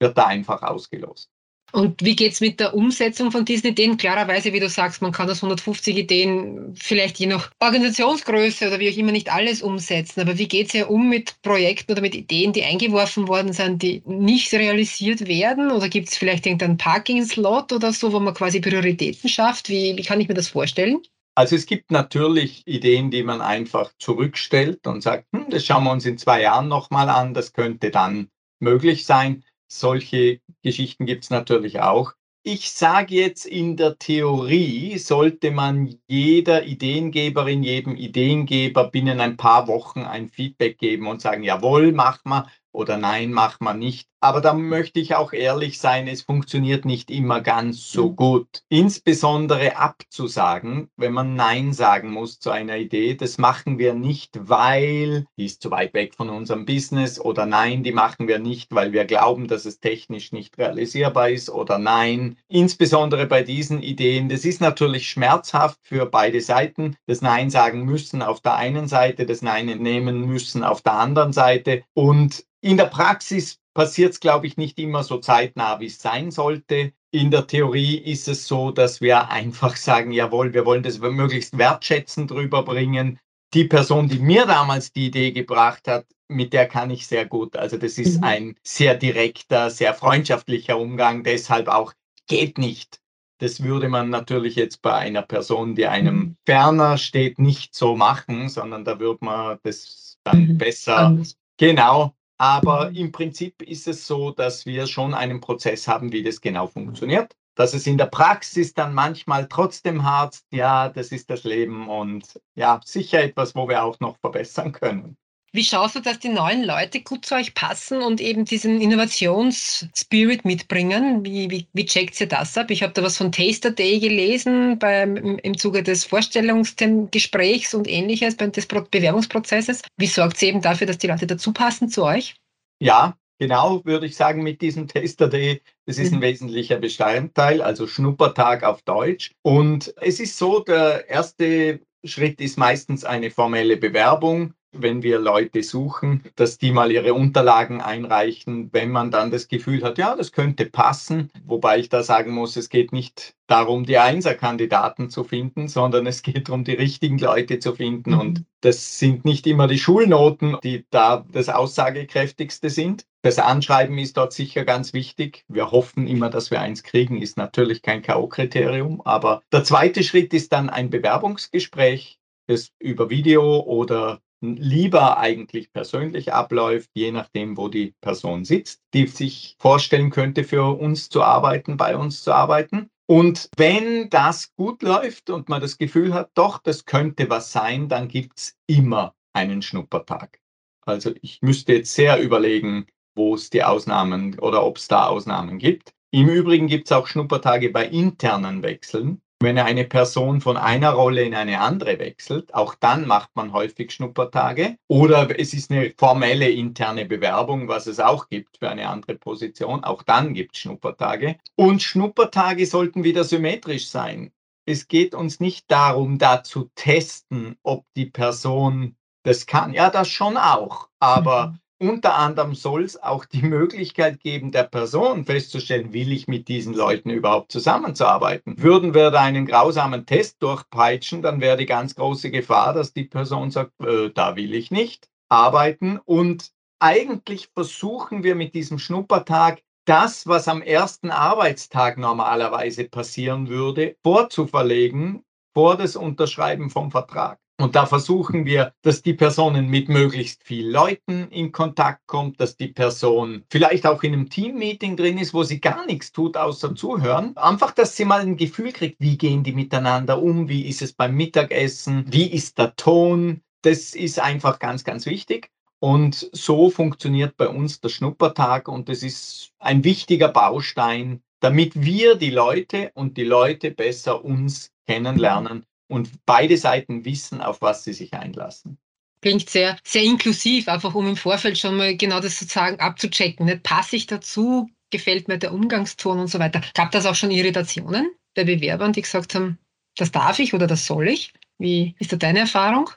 wird 0.00 0.18
da 0.18 0.26
einfach 0.26 0.62
ausgelost. 0.62 1.30
Und 1.72 2.04
wie 2.04 2.16
geht 2.16 2.32
es 2.32 2.40
mit 2.40 2.60
der 2.60 2.74
Umsetzung 2.74 3.30
von 3.30 3.44
diesen 3.44 3.68
Ideen? 3.68 3.96
Klarerweise, 3.96 4.52
wie 4.52 4.60
du 4.60 4.68
sagst, 4.68 5.02
man 5.02 5.12
kann 5.12 5.28
das 5.28 5.38
150 5.38 5.96
Ideen 5.96 6.74
vielleicht 6.78 7.18
je 7.18 7.26
nach 7.26 7.50
Organisationsgröße 7.60 8.68
oder 8.68 8.78
wie 8.78 8.90
auch 8.90 8.96
immer 8.96 9.12
nicht 9.12 9.32
alles 9.32 9.62
umsetzen. 9.62 10.20
Aber 10.20 10.38
wie 10.38 10.48
geht 10.48 10.68
es 10.68 10.72
ja 10.72 10.86
um 10.86 11.08
mit 11.08 11.40
Projekten 11.42 11.92
oder 11.92 12.00
mit 12.00 12.14
Ideen, 12.14 12.52
die 12.52 12.64
eingeworfen 12.64 13.28
worden 13.28 13.52
sind, 13.52 13.82
die 13.82 14.02
nicht 14.06 14.52
realisiert 14.52 15.26
werden? 15.26 15.70
Oder 15.70 15.88
gibt 15.88 16.08
es 16.08 16.16
vielleicht 16.16 16.46
irgendeinen 16.46 16.76
Parking-Slot 16.76 17.72
oder 17.72 17.92
so, 17.92 18.12
wo 18.12 18.20
man 18.20 18.34
quasi 18.34 18.60
Prioritäten 18.60 19.28
schafft? 19.28 19.68
Wie, 19.68 19.96
wie 19.96 20.02
kann 20.02 20.20
ich 20.20 20.28
mir 20.28 20.34
das 20.34 20.48
vorstellen? 20.48 21.00
Also 21.34 21.56
es 21.56 21.66
gibt 21.66 21.90
natürlich 21.90 22.66
Ideen, 22.66 23.10
die 23.10 23.22
man 23.22 23.40
einfach 23.40 23.92
zurückstellt 23.98 24.86
und 24.86 25.02
sagt, 25.02 25.26
hm, 25.32 25.46
das 25.48 25.64
schauen 25.64 25.84
wir 25.84 25.92
uns 25.92 26.04
in 26.04 26.18
zwei 26.18 26.42
Jahren 26.42 26.68
nochmal 26.68 27.08
an, 27.08 27.34
das 27.34 27.52
könnte 27.52 27.90
dann 27.90 28.28
möglich 28.58 29.06
sein. 29.06 29.44
Solche 29.72 30.40
Geschichten 30.62 31.06
gibt 31.06 31.24
es 31.24 31.30
natürlich 31.30 31.80
auch. 31.80 32.12
Ich 32.42 32.70
sage 32.72 33.14
jetzt, 33.14 33.44
in 33.44 33.76
der 33.76 33.98
Theorie 33.98 34.96
sollte 34.96 35.50
man 35.50 35.94
jeder 36.08 36.64
Ideengeberin, 36.64 37.62
jedem 37.62 37.96
Ideengeber 37.96 38.90
binnen 38.90 39.20
ein 39.20 39.36
paar 39.36 39.68
Wochen 39.68 40.00
ein 40.00 40.28
Feedback 40.28 40.78
geben 40.78 41.06
und 41.06 41.20
sagen, 41.20 41.42
jawohl, 41.42 41.92
mach 41.92 42.24
mal 42.24 42.46
oder 42.72 42.96
nein, 42.96 43.32
mach 43.32 43.60
mal 43.60 43.74
nicht. 43.74 44.08
Aber 44.22 44.42
da 44.42 44.52
möchte 44.52 45.00
ich 45.00 45.14
auch 45.14 45.32
ehrlich 45.32 45.78
sein, 45.78 46.06
es 46.06 46.22
funktioniert 46.22 46.84
nicht 46.84 47.10
immer 47.10 47.40
ganz 47.40 47.90
so 47.90 48.10
mhm. 48.10 48.16
gut. 48.16 48.62
Insbesondere 48.68 49.78
abzusagen, 49.78 50.90
wenn 50.96 51.14
man 51.14 51.36
Nein 51.36 51.72
sagen 51.72 52.10
muss 52.10 52.38
zu 52.38 52.50
einer 52.50 52.76
Idee, 52.76 53.14
das 53.14 53.38
machen 53.38 53.78
wir 53.78 53.94
nicht, 53.94 54.38
weil 54.48 55.24
die 55.38 55.46
ist 55.46 55.62
zu 55.62 55.70
weit 55.70 55.94
weg 55.94 56.14
von 56.14 56.28
unserem 56.28 56.66
Business 56.66 57.18
oder 57.18 57.46
nein, 57.46 57.82
die 57.82 57.92
machen 57.92 58.28
wir 58.28 58.38
nicht, 58.38 58.74
weil 58.74 58.92
wir 58.92 59.06
glauben, 59.06 59.48
dass 59.48 59.64
es 59.64 59.80
technisch 59.80 60.32
nicht 60.32 60.58
realisierbar 60.58 61.30
ist 61.30 61.48
oder 61.48 61.78
nein. 61.78 62.36
Insbesondere 62.46 63.26
bei 63.26 63.42
diesen 63.42 63.82
Ideen, 63.82 64.28
das 64.28 64.44
ist 64.44 64.60
natürlich 64.60 65.08
schmerzhaft 65.08 65.80
für 65.82 66.04
beide 66.04 66.42
Seiten, 66.42 66.96
das 67.06 67.22
Nein 67.22 67.48
sagen 67.48 67.86
müssen 67.86 68.20
auf 68.20 68.42
der 68.42 68.56
einen 68.56 68.86
Seite, 68.86 69.24
das 69.24 69.40
Nein 69.40 69.66
nehmen 69.66 70.26
müssen 70.26 70.62
auf 70.62 70.82
der 70.82 70.94
anderen 70.94 71.32
Seite 71.32 71.82
und 71.94 72.44
in 72.60 72.76
der 72.76 72.86
Praxis 72.86 73.58
passiert 73.74 74.12
es, 74.12 74.20
glaube 74.20 74.46
ich, 74.46 74.56
nicht 74.56 74.78
immer 74.78 75.02
so 75.02 75.18
zeitnah, 75.18 75.80
wie 75.80 75.86
es 75.86 76.00
sein 76.00 76.30
sollte. 76.30 76.92
In 77.12 77.30
der 77.30 77.46
Theorie 77.46 77.96
ist 77.96 78.28
es 78.28 78.46
so, 78.46 78.70
dass 78.70 79.00
wir 79.00 79.30
einfach 79.30 79.76
sagen, 79.76 80.12
jawohl, 80.12 80.52
wir 80.54 80.66
wollen 80.66 80.82
das 80.82 80.98
möglichst 80.98 81.56
wertschätzend 81.56 82.30
drüber 82.30 82.62
bringen. 82.62 83.18
Die 83.54 83.64
Person, 83.64 84.08
die 84.08 84.20
mir 84.20 84.46
damals 84.46 84.92
die 84.92 85.06
Idee 85.06 85.32
gebracht 85.32 85.88
hat, 85.88 86.06
mit 86.28 86.52
der 86.52 86.68
kann 86.68 86.90
ich 86.90 87.06
sehr 87.08 87.26
gut. 87.26 87.56
Also 87.56 87.76
das 87.76 87.98
ist 87.98 88.18
mhm. 88.18 88.24
ein 88.24 88.54
sehr 88.62 88.94
direkter, 88.94 89.70
sehr 89.70 89.94
freundschaftlicher 89.94 90.78
Umgang. 90.78 91.24
Deshalb 91.24 91.66
auch 91.66 91.92
geht 92.28 92.58
nicht. 92.58 93.00
Das 93.38 93.62
würde 93.62 93.88
man 93.88 94.10
natürlich 94.10 94.54
jetzt 94.54 94.82
bei 94.82 94.92
einer 94.92 95.22
Person, 95.22 95.74
die 95.74 95.86
einem 95.86 96.14
mhm. 96.14 96.36
ferner 96.46 96.98
steht, 96.98 97.38
nicht 97.38 97.74
so 97.74 97.96
machen, 97.96 98.48
sondern 98.48 98.84
da 98.84 99.00
würde 99.00 99.24
man 99.24 99.58
das 99.64 100.18
dann 100.22 100.46
mhm. 100.46 100.58
besser. 100.58 100.98
Anders. 100.98 101.36
Genau, 101.56 102.14
aber 102.40 102.88
mhm. 102.88 102.96
im 102.96 103.12
Prinzip 103.12 103.60
ist 103.60 103.86
es 103.86 104.06
so, 104.06 104.30
dass 104.30 104.64
wir 104.64 104.86
schon 104.86 105.12
einen 105.12 105.42
Prozess 105.42 105.86
haben, 105.86 106.10
wie 106.10 106.22
das 106.22 106.40
genau 106.40 106.66
funktioniert. 106.66 107.36
Dass 107.54 107.74
es 107.74 107.86
in 107.86 107.98
der 107.98 108.06
Praxis 108.06 108.72
dann 108.72 108.94
manchmal 108.94 109.46
trotzdem 109.46 110.04
hart, 110.04 110.40
ja, 110.50 110.88
das 110.88 111.12
ist 111.12 111.28
das 111.28 111.44
Leben 111.44 111.90
und 111.90 112.40
ja, 112.54 112.80
sicher 112.82 113.22
etwas, 113.22 113.54
wo 113.54 113.68
wir 113.68 113.84
auch 113.84 114.00
noch 114.00 114.16
verbessern 114.20 114.72
können. 114.72 115.18
Wie 115.52 115.64
schaust 115.64 115.96
du, 115.96 116.00
dass 116.00 116.20
die 116.20 116.28
neuen 116.28 116.62
Leute 116.62 117.00
gut 117.00 117.24
zu 117.24 117.34
euch 117.34 117.54
passen 117.54 118.02
und 118.02 118.20
eben 118.20 118.44
diesen 118.44 118.80
Innovationsspirit 118.80 120.44
mitbringen? 120.44 121.24
Wie, 121.24 121.50
wie, 121.50 121.66
wie 121.72 121.86
checkt 121.86 122.20
ihr 122.20 122.28
das 122.28 122.56
ab? 122.56 122.70
Ich 122.70 122.84
habe 122.84 122.92
da 122.92 123.02
was 123.02 123.16
von 123.16 123.32
Taster 123.32 123.72
Day 123.72 123.98
gelesen 123.98 124.78
beim, 124.78 125.16
im 125.16 125.58
Zuge 125.58 125.82
des 125.82 126.04
Vorstellungsgesprächs 126.04 127.74
und 127.74 127.88
ähnliches, 127.88 128.36
des 128.36 128.66
Bewerbungsprozesses. 128.66 129.82
Wie 129.96 130.06
sorgt 130.06 130.40
ihr 130.40 130.50
eben 130.50 130.62
dafür, 130.62 130.86
dass 130.86 130.98
die 130.98 131.08
Leute 131.08 131.26
dazu 131.26 131.52
passen 131.52 131.88
zu 131.88 132.04
euch? 132.04 132.36
Ja, 132.78 133.16
genau, 133.40 133.84
würde 133.84 134.06
ich 134.06 134.14
sagen, 134.14 134.44
mit 134.44 134.62
diesem 134.62 134.86
Taster 134.86 135.26
Day. 135.26 135.62
Das 135.84 135.98
ist 135.98 136.12
ein 136.12 136.18
mhm. 136.18 136.22
wesentlicher 136.22 136.78
Bestandteil, 136.78 137.60
also 137.60 137.88
Schnuppertag 137.88 138.62
auf 138.62 138.82
Deutsch. 138.82 139.32
Und 139.42 139.92
es 140.00 140.20
ist 140.20 140.38
so, 140.38 140.60
der 140.60 141.08
erste 141.08 141.80
Schritt 142.04 142.40
ist 142.40 142.56
meistens 142.56 143.04
eine 143.04 143.32
formelle 143.32 143.76
Bewerbung 143.76 144.54
wenn 144.72 145.02
wir 145.02 145.18
Leute 145.18 145.62
suchen, 145.62 146.22
dass 146.36 146.58
die 146.58 146.70
mal 146.70 146.92
ihre 146.92 147.14
Unterlagen 147.14 147.80
einreichen, 147.80 148.70
wenn 148.72 148.90
man 148.90 149.10
dann 149.10 149.30
das 149.30 149.48
Gefühl 149.48 149.82
hat, 149.82 149.98
ja, 149.98 150.14
das 150.14 150.32
könnte 150.32 150.66
passen. 150.66 151.30
Wobei 151.44 151.78
ich 151.78 151.88
da 151.88 152.02
sagen 152.02 152.32
muss, 152.32 152.56
es 152.56 152.68
geht 152.68 152.92
nicht 152.92 153.34
darum, 153.46 153.84
die 153.84 153.98
Einserkandidaten 153.98 155.10
zu 155.10 155.24
finden, 155.24 155.66
sondern 155.68 156.06
es 156.06 156.22
geht 156.22 156.48
darum, 156.48 156.64
die 156.64 156.74
richtigen 156.74 157.18
Leute 157.18 157.58
zu 157.58 157.74
finden. 157.74 158.14
Und 158.14 158.40
mhm. 158.40 158.46
das 158.60 158.98
sind 158.98 159.24
nicht 159.24 159.46
immer 159.46 159.66
die 159.66 159.78
Schulnoten, 159.78 160.56
die 160.62 160.86
da 160.90 161.24
das 161.32 161.48
aussagekräftigste 161.48 162.70
sind. 162.70 163.06
Das 163.22 163.38
Anschreiben 163.38 163.98
ist 163.98 164.16
dort 164.16 164.32
sicher 164.32 164.64
ganz 164.64 164.94
wichtig. 164.94 165.44
Wir 165.48 165.72
hoffen 165.72 166.06
immer, 166.06 166.30
dass 166.30 166.50
wir 166.50 166.60
eins 166.60 166.82
kriegen, 166.82 167.20
ist 167.20 167.36
natürlich 167.36 167.82
kein 167.82 168.02
K.O.-Kriterium. 168.02 169.00
Aber 169.04 169.42
der 169.52 169.64
zweite 169.64 170.02
Schritt 170.04 170.32
ist 170.32 170.52
dann 170.52 170.70
ein 170.70 170.88
Bewerbungsgespräch, 170.88 172.18
das 172.46 172.70
über 172.78 173.10
Video 173.10 173.60
oder 173.60 174.20
lieber 174.40 175.18
eigentlich 175.18 175.72
persönlich 175.72 176.32
abläuft, 176.32 176.90
je 176.94 177.12
nachdem, 177.12 177.56
wo 177.56 177.68
die 177.68 177.94
Person 178.00 178.44
sitzt, 178.44 178.82
die 178.94 179.06
sich 179.06 179.56
vorstellen 179.58 180.10
könnte, 180.10 180.44
für 180.44 180.78
uns 180.78 181.08
zu 181.08 181.22
arbeiten, 181.22 181.76
bei 181.76 181.96
uns 181.96 182.22
zu 182.22 182.32
arbeiten. 182.32 182.90
Und 183.06 183.48
wenn 183.56 184.08
das 184.08 184.54
gut 184.54 184.82
läuft 184.82 185.30
und 185.30 185.48
man 185.48 185.60
das 185.60 185.78
Gefühl 185.78 186.14
hat, 186.14 186.30
doch, 186.34 186.58
das 186.58 186.84
könnte 186.84 187.28
was 187.28 187.52
sein, 187.52 187.88
dann 187.88 188.08
gibt 188.08 188.38
es 188.38 188.56
immer 188.66 189.14
einen 189.32 189.62
Schnuppertag. 189.62 190.40
Also 190.86 191.12
ich 191.20 191.42
müsste 191.42 191.74
jetzt 191.74 191.94
sehr 191.94 192.20
überlegen, 192.20 192.86
wo 193.14 193.34
es 193.34 193.50
die 193.50 193.64
Ausnahmen 193.64 194.38
oder 194.38 194.64
ob 194.64 194.76
es 194.76 194.88
da 194.88 195.06
Ausnahmen 195.06 195.58
gibt. 195.58 195.92
Im 196.12 196.28
Übrigen 196.28 196.66
gibt 196.66 196.86
es 196.86 196.92
auch 196.92 197.06
Schnuppertage 197.06 197.70
bei 197.70 197.86
internen 197.86 198.62
Wechseln. 198.62 199.20
Wenn 199.42 199.58
eine 199.58 199.84
Person 199.84 200.42
von 200.42 200.58
einer 200.58 200.90
Rolle 200.90 201.22
in 201.22 201.34
eine 201.34 201.60
andere 201.60 201.98
wechselt, 201.98 202.52
auch 202.54 202.74
dann 202.74 203.06
macht 203.06 203.30
man 203.34 203.54
häufig 203.54 203.90
Schnuppertage. 203.90 204.76
Oder 204.86 205.28
es 205.40 205.54
ist 205.54 205.70
eine 205.70 205.94
formelle 205.96 206.50
interne 206.50 207.06
Bewerbung, 207.06 207.66
was 207.66 207.86
es 207.86 208.00
auch 208.00 208.28
gibt 208.28 208.58
für 208.58 208.68
eine 208.68 208.88
andere 208.88 209.14
Position. 209.14 209.82
Auch 209.82 210.02
dann 210.02 210.34
gibt 210.34 210.56
es 210.56 210.60
Schnuppertage. 210.60 211.38
Und 211.56 211.82
Schnuppertage 211.82 212.66
sollten 212.66 213.02
wieder 213.02 213.24
symmetrisch 213.24 213.88
sein. 213.88 214.30
Es 214.66 214.88
geht 214.88 215.14
uns 215.14 215.40
nicht 215.40 215.70
darum, 215.70 216.18
da 216.18 216.44
zu 216.44 216.70
testen, 216.74 217.56
ob 217.62 217.86
die 217.96 218.06
Person 218.06 218.94
das 219.22 219.46
kann. 219.46 219.72
Ja, 219.72 219.88
das 219.88 220.08
schon 220.08 220.36
auch. 220.36 220.90
Aber 220.98 221.46
mhm. 221.46 221.58
Unter 221.82 222.16
anderem 222.16 222.54
soll 222.54 222.84
es 222.84 223.02
auch 223.02 223.24
die 223.24 223.40
Möglichkeit 223.40 224.20
geben, 224.20 224.52
der 224.52 224.64
Person 224.64 225.24
festzustellen, 225.24 225.94
will 225.94 226.12
ich 226.12 226.28
mit 226.28 226.48
diesen 226.48 226.74
Leuten 226.74 227.08
überhaupt 227.08 227.50
zusammenzuarbeiten. 227.50 228.62
Würden 228.62 228.92
wir 228.92 229.10
da 229.10 229.22
einen 229.22 229.46
grausamen 229.46 230.04
Test 230.04 230.42
durchpeitschen, 230.42 231.22
dann 231.22 231.40
wäre 231.40 231.56
die 231.56 231.64
ganz 231.64 231.94
große 231.94 232.30
Gefahr, 232.30 232.74
dass 232.74 232.92
die 232.92 233.04
Person 233.04 233.50
sagt, 233.50 233.72
äh, 233.80 234.10
da 234.10 234.36
will 234.36 234.54
ich 234.54 234.70
nicht 234.70 235.08
arbeiten. 235.30 235.98
Und 236.04 236.50
eigentlich 236.80 237.48
versuchen 237.54 238.24
wir 238.24 238.34
mit 238.34 238.54
diesem 238.54 238.78
Schnuppertag 238.78 239.62
das, 239.86 240.26
was 240.26 240.48
am 240.48 240.60
ersten 240.60 241.10
Arbeitstag 241.10 241.96
normalerweise 241.96 242.84
passieren 242.84 243.48
würde, 243.48 243.96
vorzuverlegen 244.02 245.24
vor 245.54 245.78
das 245.78 245.96
Unterschreiben 245.96 246.68
vom 246.68 246.90
Vertrag. 246.90 247.38
Und 247.60 247.76
da 247.76 247.84
versuchen 247.84 248.46
wir, 248.46 248.72
dass 248.80 249.02
die 249.02 249.12
Personen 249.12 249.68
mit 249.68 249.90
möglichst 249.90 250.42
vielen 250.42 250.72
Leuten 250.72 251.28
in 251.28 251.52
Kontakt 251.52 252.06
kommt, 252.06 252.40
dass 252.40 252.56
die 252.56 252.68
Person 252.68 253.44
vielleicht 253.50 253.86
auch 253.86 254.02
in 254.02 254.14
einem 254.14 254.30
Teammeeting 254.30 254.96
drin 254.96 255.18
ist, 255.18 255.34
wo 255.34 255.42
sie 255.42 255.60
gar 255.60 255.84
nichts 255.84 256.10
tut, 256.10 256.38
außer 256.38 256.74
zuhören. 256.74 257.36
Einfach, 257.36 257.72
dass 257.72 257.96
sie 257.96 258.06
mal 258.06 258.20
ein 258.20 258.38
Gefühl 258.38 258.72
kriegt, 258.72 258.98
wie 258.98 259.18
gehen 259.18 259.42
die 259.42 259.52
miteinander 259.52 260.22
um, 260.22 260.48
wie 260.48 260.66
ist 260.68 260.80
es 260.80 260.94
beim 260.94 261.14
Mittagessen, 261.14 262.06
wie 262.08 262.30
ist 262.30 262.56
der 262.56 262.74
Ton. 262.76 263.42
Das 263.60 263.94
ist 263.94 264.18
einfach 264.18 264.58
ganz, 264.58 264.82
ganz 264.82 265.04
wichtig. 265.04 265.50
Und 265.80 266.30
so 266.32 266.70
funktioniert 266.70 267.36
bei 267.36 267.48
uns 267.48 267.80
der 267.80 267.90
Schnuppertag 267.90 268.68
und 268.68 268.88
das 268.88 269.02
ist 269.02 269.52
ein 269.58 269.84
wichtiger 269.84 270.28
Baustein, 270.28 271.22
damit 271.40 271.82
wir 271.82 272.16
die 272.16 272.30
Leute 272.30 272.90
und 272.94 273.18
die 273.18 273.24
Leute 273.24 273.70
besser 273.70 274.24
uns 274.24 274.72
kennenlernen 274.86 275.66
und 275.90 276.24
beide 276.24 276.56
Seiten 276.56 277.04
wissen, 277.04 277.40
auf 277.40 277.60
was 277.60 277.84
sie 277.84 277.92
sich 277.92 278.14
einlassen. 278.14 278.78
Klingt 279.22 279.50
sehr, 279.50 279.76
sehr 279.84 280.02
inklusiv, 280.02 280.68
einfach 280.68 280.94
um 280.94 281.06
im 281.06 281.16
Vorfeld 281.16 281.58
schon 281.58 281.76
mal 281.76 281.96
genau 281.96 282.20
das 282.20 282.38
sozusagen 282.38 282.80
abzuchecken. 282.80 283.44
Nicht 283.46 283.62
passe 283.62 283.96
ich 283.96 284.06
dazu, 284.06 284.70
gefällt 284.90 285.28
mir 285.28 285.38
der 285.38 285.52
Umgangston 285.52 286.18
und 286.18 286.28
so 286.28 286.38
weiter. 286.38 286.62
Gab 286.74 286.90
das 286.92 287.04
auch 287.04 287.14
schon 287.14 287.30
Irritationen 287.30 288.10
bei 288.34 288.44
Bewerbern, 288.44 288.92
die 288.92 289.02
gesagt 289.02 289.34
haben, 289.34 289.58
das 289.96 290.10
darf 290.10 290.38
ich 290.38 290.54
oder 290.54 290.66
das 290.66 290.86
soll 290.86 291.08
ich? 291.08 291.34
Wie 291.58 291.94
ist 291.98 292.12
da 292.12 292.16
deine 292.16 292.40
Erfahrung? 292.40 292.90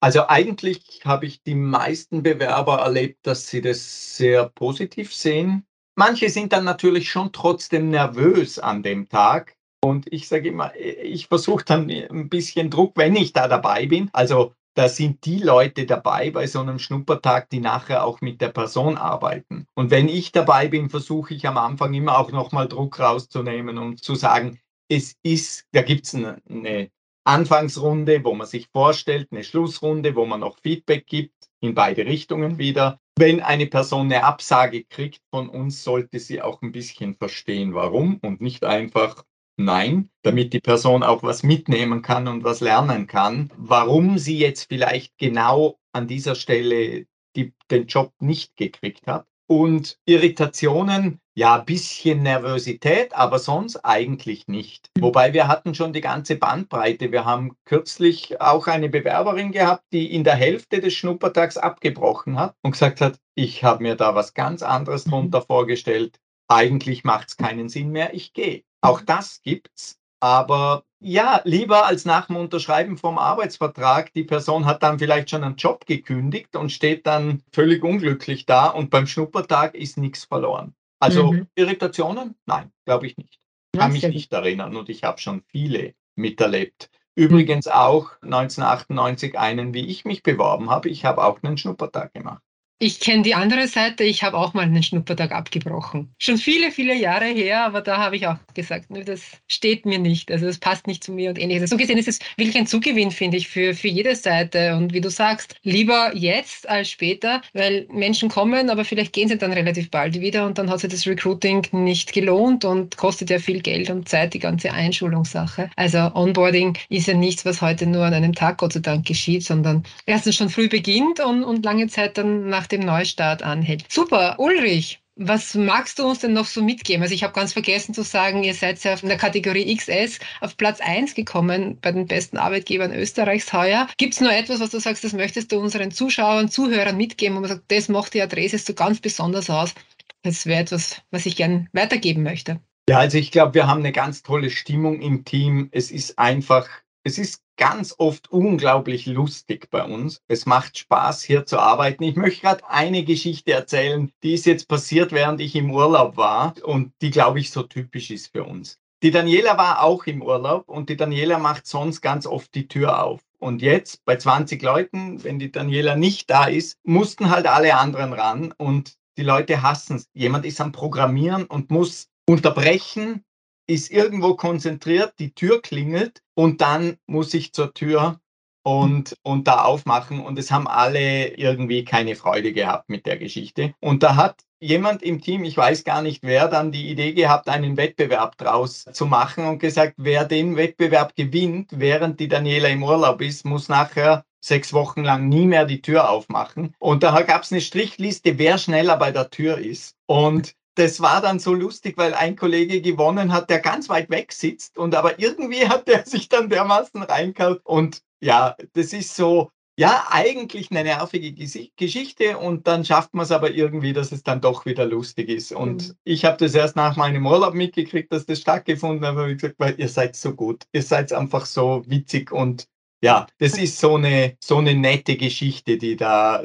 Also 0.00 0.26
eigentlich 0.28 1.02
habe 1.04 1.26
ich 1.26 1.42
die 1.42 1.54
meisten 1.54 2.22
Bewerber 2.22 2.78
erlebt, 2.78 3.26
dass 3.26 3.48
sie 3.48 3.60
das 3.60 4.16
sehr 4.16 4.48
positiv 4.48 5.14
sehen. 5.14 5.64
Manche 5.96 6.30
sind 6.30 6.52
dann 6.52 6.64
natürlich 6.64 7.10
schon 7.10 7.32
trotzdem 7.32 7.90
nervös 7.90 8.58
an 8.58 8.82
dem 8.82 9.08
Tag, 9.08 9.56
und 9.80 10.12
ich 10.12 10.28
sage 10.28 10.48
immer, 10.48 10.72
ich 10.76 11.28
versuche 11.28 11.64
dann 11.64 11.90
ein 11.90 12.28
bisschen 12.28 12.70
Druck, 12.70 12.92
wenn 12.96 13.16
ich 13.16 13.32
da 13.32 13.48
dabei 13.48 13.86
bin. 13.86 14.10
Also 14.12 14.54
da 14.74 14.88
sind 14.88 15.24
die 15.24 15.38
Leute 15.38 15.86
dabei 15.86 16.30
bei 16.30 16.46
so 16.46 16.60
einem 16.60 16.78
Schnuppertag, 16.78 17.50
die 17.50 17.60
nachher 17.60 18.04
auch 18.04 18.20
mit 18.20 18.40
der 18.40 18.50
Person 18.50 18.96
arbeiten. 18.96 19.66
Und 19.74 19.90
wenn 19.90 20.08
ich 20.08 20.30
dabei 20.30 20.68
bin, 20.68 20.88
versuche 20.88 21.34
ich 21.34 21.46
am 21.48 21.58
Anfang 21.58 21.94
immer 21.94 22.18
auch 22.18 22.30
nochmal 22.30 22.68
Druck 22.68 23.00
rauszunehmen 23.00 23.78
und 23.78 24.02
zu 24.02 24.14
sagen, 24.14 24.60
es 24.88 25.16
ist, 25.22 25.66
da 25.72 25.82
gibt 25.82 26.06
es 26.06 26.14
eine, 26.14 26.40
eine 26.48 26.90
Anfangsrunde, 27.24 28.24
wo 28.24 28.34
man 28.34 28.46
sich 28.46 28.68
vorstellt, 28.72 29.28
eine 29.32 29.44
Schlussrunde, 29.44 30.14
wo 30.14 30.26
man 30.26 30.40
noch 30.40 30.58
Feedback 30.62 31.06
gibt, 31.06 31.34
in 31.60 31.74
beide 31.74 32.06
Richtungen 32.06 32.58
wieder. 32.58 33.00
Wenn 33.18 33.40
eine 33.40 33.66
Person 33.66 34.06
eine 34.06 34.22
Absage 34.22 34.84
kriegt 34.84 35.20
von 35.30 35.48
uns, 35.48 35.82
sollte 35.82 36.20
sie 36.20 36.40
auch 36.40 36.62
ein 36.62 36.70
bisschen 36.70 37.16
verstehen, 37.16 37.74
warum 37.74 38.20
und 38.22 38.40
nicht 38.40 38.64
einfach 38.64 39.24
Nein, 39.60 40.08
damit 40.22 40.52
die 40.52 40.60
Person 40.60 41.02
auch 41.02 41.24
was 41.24 41.42
mitnehmen 41.42 42.00
kann 42.00 42.28
und 42.28 42.44
was 42.44 42.60
lernen 42.60 43.08
kann, 43.08 43.50
warum 43.56 44.16
sie 44.16 44.38
jetzt 44.38 44.68
vielleicht 44.68 45.18
genau 45.18 45.80
an 45.92 46.06
dieser 46.06 46.36
Stelle 46.36 47.06
die, 47.34 47.52
den 47.68 47.88
Job 47.88 48.12
nicht 48.20 48.56
gekriegt 48.56 49.08
hat. 49.08 49.26
Und 49.50 49.98
Irritationen, 50.04 51.20
ja, 51.34 51.58
bisschen 51.58 52.22
Nervosität, 52.22 53.14
aber 53.14 53.40
sonst 53.40 53.78
eigentlich 53.78 54.46
nicht. 54.46 54.90
Mhm. 54.96 55.02
Wobei 55.02 55.32
wir 55.32 55.48
hatten 55.48 55.74
schon 55.74 55.92
die 55.92 56.02
ganze 56.02 56.36
Bandbreite. 56.36 57.10
Wir 57.10 57.24
haben 57.24 57.56
kürzlich 57.64 58.40
auch 58.40 58.68
eine 58.68 58.88
Bewerberin 58.88 59.50
gehabt, 59.50 59.84
die 59.92 60.14
in 60.14 60.22
der 60.22 60.34
Hälfte 60.36 60.80
des 60.80 60.94
Schnuppertags 60.94 61.56
abgebrochen 61.56 62.38
hat 62.38 62.54
und 62.62 62.72
gesagt 62.72 63.00
hat, 63.00 63.18
ich 63.34 63.64
habe 63.64 63.82
mir 63.82 63.96
da 63.96 64.14
was 64.14 64.34
ganz 64.34 64.62
anderes 64.62 65.06
mhm. 65.06 65.10
drunter 65.10 65.42
vorgestellt. 65.42 66.20
Eigentlich 66.48 67.04
macht 67.04 67.28
es 67.28 67.36
keinen 67.36 67.68
Sinn 67.68 67.90
mehr, 67.90 68.14
ich 68.14 68.32
gehe. 68.32 68.64
Auch 68.80 69.00
das 69.02 69.42
gibt's. 69.42 69.98
Aber 70.20 70.84
ja, 71.00 71.40
lieber 71.44 71.86
als 71.86 72.04
nach 72.04 72.26
dem 72.26 72.36
Unterschreiben 72.36 72.98
vom 72.98 73.18
Arbeitsvertrag, 73.18 74.12
die 74.14 74.24
Person 74.24 74.66
hat 74.66 74.82
dann 74.82 74.98
vielleicht 74.98 75.30
schon 75.30 75.44
einen 75.44 75.56
Job 75.56 75.86
gekündigt 75.86 76.56
und 76.56 76.72
steht 76.72 77.06
dann 77.06 77.42
völlig 77.52 77.84
unglücklich 77.84 78.46
da 78.46 78.66
und 78.66 78.90
beim 78.90 79.06
Schnuppertag 79.06 79.74
ist 79.74 79.96
nichts 79.96 80.24
verloren. 80.24 80.74
Also 80.98 81.32
mhm. 81.32 81.46
Irritationen? 81.54 82.34
Nein, 82.46 82.72
glaube 82.84 83.06
ich 83.06 83.16
nicht. 83.16 83.38
Ich 83.72 83.78
kann 83.78 83.92
mich 83.92 84.02
nicht 84.02 84.32
erinnern 84.32 84.74
und 84.74 84.88
ich 84.88 85.04
habe 85.04 85.20
schon 85.20 85.44
viele 85.46 85.94
miterlebt. 86.16 86.90
Übrigens 87.14 87.68
auch 87.68 88.12
1998 88.22 89.38
einen, 89.38 89.74
wie 89.74 89.86
ich 89.86 90.04
mich 90.04 90.22
beworben 90.22 90.70
habe. 90.70 90.88
Ich 90.88 91.04
habe 91.04 91.24
auch 91.24 91.42
einen 91.42 91.58
Schnuppertag 91.58 92.12
gemacht. 92.14 92.42
Ich 92.80 93.00
kenne 93.00 93.22
die 93.22 93.34
andere 93.34 93.66
Seite, 93.66 94.04
ich 94.04 94.22
habe 94.22 94.36
auch 94.36 94.54
mal 94.54 94.62
einen 94.62 94.84
Schnuppertag 94.84 95.32
abgebrochen. 95.32 96.14
Schon 96.16 96.38
viele, 96.38 96.70
viele 96.70 96.94
Jahre 96.94 97.24
her, 97.24 97.64
aber 97.64 97.80
da 97.80 97.96
habe 97.96 98.14
ich 98.14 98.28
auch 98.28 98.36
gesagt, 98.54 98.86
das 99.04 99.22
steht 99.48 99.84
mir 99.84 99.98
nicht, 99.98 100.30
also 100.30 100.46
das 100.46 100.58
passt 100.58 100.86
nicht 100.86 101.02
zu 101.02 101.10
mir 101.10 101.30
und 101.30 101.40
ähnliches. 101.40 101.70
So 101.70 101.76
gesehen 101.76 101.98
ist 101.98 102.06
es 102.06 102.20
wirklich 102.36 102.56
ein 102.56 102.68
Zugewinn, 102.68 103.10
finde 103.10 103.36
ich, 103.36 103.48
für, 103.48 103.74
für 103.74 103.88
jede 103.88 104.14
Seite. 104.14 104.76
Und 104.76 104.92
wie 104.92 105.00
du 105.00 105.10
sagst, 105.10 105.56
lieber 105.64 106.12
jetzt 106.14 106.68
als 106.68 106.88
später, 106.88 107.42
weil 107.52 107.88
Menschen 107.90 108.28
kommen, 108.28 108.70
aber 108.70 108.84
vielleicht 108.84 109.12
gehen 109.12 109.26
sie 109.26 109.38
dann 109.38 109.52
relativ 109.52 109.90
bald 109.90 110.20
wieder 110.20 110.46
und 110.46 110.56
dann 110.58 110.70
hat 110.70 110.78
sich 110.78 110.90
das 110.90 111.04
Recruiting 111.04 111.66
nicht 111.72 112.12
gelohnt 112.12 112.64
und 112.64 112.96
kostet 112.96 113.28
ja 113.30 113.40
viel 113.40 113.60
Geld 113.60 113.90
und 113.90 114.08
Zeit, 114.08 114.34
die 114.34 114.38
ganze 114.38 114.72
Einschulungssache. 114.72 115.68
Also 115.74 115.98
Onboarding 116.14 116.78
ist 116.90 117.08
ja 117.08 117.14
nichts, 117.14 117.44
was 117.44 117.60
heute 117.60 117.88
nur 117.88 118.04
an 118.04 118.14
einem 118.14 118.36
Tag 118.36 118.58
Gott 118.58 118.74
sei 118.74 118.80
Dank 118.80 119.04
geschieht, 119.04 119.42
sondern 119.42 119.82
erstens 120.06 120.36
schon 120.36 120.48
früh 120.48 120.68
beginnt 120.68 121.18
und, 121.18 121.42
und 121.42 121.64
lange 121.64 121.88
Zeit 121.88 122.16
dann 122.16 122.48
nach 122.48 122.67
dem 122.68 122.80
Neustart 122.80 123.42
anhält. 123.42 123.84
Super, 123.88 124.36
Ulrich. 124.38 125.00
Was 125.20 125.56
magst 125.56 125.98
du 125.98 126.06
uns 126.06 126.20
denn 126.20 126.32
noch 126.32 126.46
so 126.46 126.62
mitgeben? 126.62 127.02
Also 127.02 127.12
ich 127.12 127.24
habe 127.24 127.32
ganz 127.32 127.52
vergessen 127.52 127.92
zu 127.92 128.02
sagen, 128.02 128.44
ihr 128.44 128.54
seid 128.54 128.82
ja 128.84 128.94
in 128.94 129.08
der 129.08 129.18
Kategorie 129.18 129.74
XS 129.74 130.20
auf 130.40 130.56
Platz 130.56 130.80
1 130.80 131.16
gekommen 131.16 131.76
bei 131.80 131.90
den 131.90 132.06
besten 132.06 132.36
Arbeitgebern 132.36 132.94
Österreichs 132.94 133.52
heuer. 133.52 133.88
Gibt 133.96 134.14
es 134.14 134.20
nur 134.20 134.32
etwas, 134.32 134.60
was 134.60 134.70
du 134.70 134.78
sagst, 134.78 135.02
das 135.02 135.14
möchtest 135.14 135.50
du 135.50 135.58
unseren 135.58 135.90
Zuschauern, 135.90 136.48
Zuhörern 136.48 136.96
mitgeben, 136.96 137.36
wo 137.36 137.40
man 137.40 137.48
sagt, 137.48 137.64
das 137.66 137.88
macht 137.88 138.14
die 138.14 138.22
Adresse 138.22 138.58
so 138.58 138.74
ganz 138.74 139.00
besonders 139.00 139.50
aus? 139.50 139.74
Das 140.22 140.46
wäre 140.46 140.60
etwas, 140.60 141.02
was 141.10 141.26
ich 141.26 141.34
gern 141.34 141.68
weitergeben 141.72 142.22
möchte. 142.22 142.60
Ja, 142.88 142.98
also 143.00 143.18
ich 143.18 143.32
glaube, 143.32 143.54
wir 143.54 143.66
haben 143.66 143.80
eine 143.80 143.92
ganz 143.92 144.22
tolle 144.22 144.50
Stimmung 144.50 145.00
im 145.02 145.24
Team. 145.24 145.68
Es 145.72 145.90
ist 145.90 146.18
einfach 146.18 146.68
es 147.08 147.16
ist 147.16 147.42
ganz 147.56 147.94
oft 147.96 148.30
unglaublich 148.30 149.06
lustig 149.06 149.70
bei 149.70 149.82
uns. 149.82 150.20
Es 150.28 150.44
macht 150.44 150.76
Spaß, 150.76 151.22
hier 151.22 151.46
zu 151.46 151.58
arbeiten. 151.58 152.04
Ich 152.04 152.16
möchte 152.16 152.42
gerade 152.42 152.68
eine 152.68 153.02
Geschichte 153.02 153.52
erzählen, 153.52 154.12
die 154.22 154.34
ist 154.34 154.44
jetzt 154.44 154.68
passiert, 154.68 155.12
während 155.12 155.40
ich 155.40 155.56
im 155.56 155.70
Urlaub 155.70 156.18
war 156.18 156.54
und 156.62 156.92
die, 157.00 157.10
glaube 157.10 157.40
ich, 157.40 157.50
so 157.50 157.62
typisch 157.62 158.10
ist 158.10 158.32
für 158.32 158.44
uns. 158.44 158.78
Die 159.02 159.10
Daniela 159.10 159.56
war 159.56 159.82
auch 159.82 160.04
im 160.04 160.20
Urlaub 160.22 160.68
und 160.68 160.90
die 160.90 160.98
Daniela 160.98 161.38
macht 161.38 161.66
sonst 161.66 162.02
ganz 162.02 162.26
oft 162.26 162.54
die 162.54 162.68
Tür 162.68 163.02
auf. 163.02 163.20
Und 163.38 163.62
jetzt 163.62 164.04
bei 164.04 164.16
20 164.16 164.60
Leuten, 164.62 165.24
wenn 165.24 165.38
die 165.38 165.50
Daniela 165.50 165.96
nicht 165.96 166.28
da 166.28 166.44
ist, 166.44 166.76
mussten 166.82 167.30
halt 167.30 167.46
alle 167.46 167.76
anderen 167.78 168.12
ran 168.12 168.52
und 168.58 168.96
die 169.16 169.22
Leute 169.22 169.62
hassen 169.62 169.96
es. 169.96 170.08
Jemand 170.12 170.44
ist 170.44 170.60
am 170.60 170.72
Programmieren 170.72 171.46
und 171.46 171.70
muss 171.70 172.08
unterbrechen, 172.28 173.24
ist 173.68 173.90
irgendwo 173.90 174.34
konzentriert, 174.34 175.14
die 175.18 175.34
Tür 175.34 175.62
klingelt 175.62 176.22
und 176.34 176.60
dann 176.60 176.96
muss 177.06 177.32
ich 177.34 177.52
zur 177.52 177.74
Tür 177.74 178.18
und, 178.62 179.16
und 179.22 179.46
da 179.46 179.62
aufmachen. 179.62 180.20
Und 180.20 180.38
es 180.38 180.50
haben 180.50 180.66
alle 180.66 181.28
irgendwie 181.36 181.84
keine 181.84 182.16
Freude 182.16 182.52
gehabt 182.52 182.88
mit 182.88 183.06
der 183.06 183.18
Geschichte. 183.18 183.74
Und 183.80 184.02
da 184.02 184.16
hat 184.16 184.42
jemand 184.60 185.02
im 185.02 185.20
Team, 185.20 185.44
ich 185.44 185.56
weiß 185.56 185.84
gar 185.84 186.02
nicht 186.02 186.22
wer, 186.22 186.48
dann 186.48 186.72
die 186.72 186.90
Idee 186.90 187.12
gehabt, 187.12 187.48
einen 187.48 187.76
Wettbewerb 187.76 188.36
draus 188.38 188.84
zu 188.92 189.06
machen 189.06 189.46
und 189.46 189.58
gesagt, 189.58 189.94
wer 189.98 190.24
den 190.24 190.56
Wettbewerb 190.56 191.14
gewinnt, 191.14 191.70
während 191.72 192.20
die 192.20 192.28
Daniela 192.28 192.68
im 192.68 192.82
Urlaub 192.82 193.20
ist, 193.20 193.44
muss 193.44 193.68
nachher 193.68 194.24
sechs 194.40 194.72
Wochen 194.72 195.02
lang 195.02 195.28
nie 195.28 195.46
mehr 195.46 195.64
die 195.64 195.82
Tür 195.82 196.10
aufmachen. 196.10 196.74
Und 196.78 197.02
da 197.02 197.20
gab 197.22 197.42
es 197.42 197.52
eine 197.52 197.60
Strichliste, 197.60 198.38
wer 198.38 198.58
schneller 198.58 198.96
bei 198.96 199.12
der 199.12 199.30
Tür 199.30 199.58
ist. 199.58 199.96
Und 200.06 200.54
das 200.78 201.00
war 201.00 201.20
dann 201.20 201.38
so 201.38 201.54
lustig, 201.54 201.96
weil 201.96 202.14
ein 202.14 202.36
Kollege 202.36 202.80
gewonnen 202.80 203.32
hat, 203.32 203.50
der 203.50 203.58
ganz 203.58 203.88
weit 203.88 204.10
weg 204.10 204.32
sitzt 204.32 204.78
und 204.78 204.94
aber 204.94 205.18
irgendwie 205.18 205.68
hat 205.68 205.88
der 205.88 206.06
sich 206.06 206.28
dann 206.28 206.48
dermaßen 206.48 207.02
reingehauen 207.02 207.58
und 207.64 208.02
ja, 208.20 208.56
das 208.74 208.92
ist 208.92 209.14
so, 209.14 209.50
ja, 209.76 210.06
eigentlich 210.10 210.70
eine 210.70 210.82
nervige 210.82 211.32
Geschichte 211.76 212.38
und 212.38 212.66
dann 212.66 212.84
schafft 212.84 213.14
man 213.14 213.24
es 213.24 213.30
aber 213.30 213.52
irgendwie, 213.52 213.92
dass 213.92 214.10
es 214.10 214.24
dann 214.24 214.40
doch 214.40 214.66
wieder 214.66 214.84
lustig 214.84 215.28
ist. 215.28 215.52
Und 215.52 215.88
mhm. 215.88 215.94
ich 216.02 216.24
habe 216.24 216.36
das 216.36 216.56
erst 216.56 216.74
nach 216.74 216.96
meinem 216.96 217.24
Urlaub 217.24 217.54
mitgekriegt, 217.54 218.12
dass 218.12 218.26
das 218.26 218.40
stattgefunden 218.40 219.06
hat, 219.06 219.12
aber 219.12 219.28
wie 219.28 219.34
gesagt, 219.34 219.54
weil 219.58 219.78
ihr 219.78 219.88
seid 219.88 220.16
so 220.16 220.34
gut, 220.34 220.64
ihr 220.72 220.82
seid 220.82 221.12
einfach 221.12 221.46
so 221.46 221.84
witzig 221.86 222.32
und 222.32 222.66
ja, 223.00 223.28
das 223.38 223.56
ist 223.56 223.78
so 223.78 223.94
eine, 223.94 224.36
so 224.42 224.56
eine 224.56 224.74
nette 224.74 225.16
Geschichte, 225.16 225.78
die 225.78 225.94
da 225.94 226.42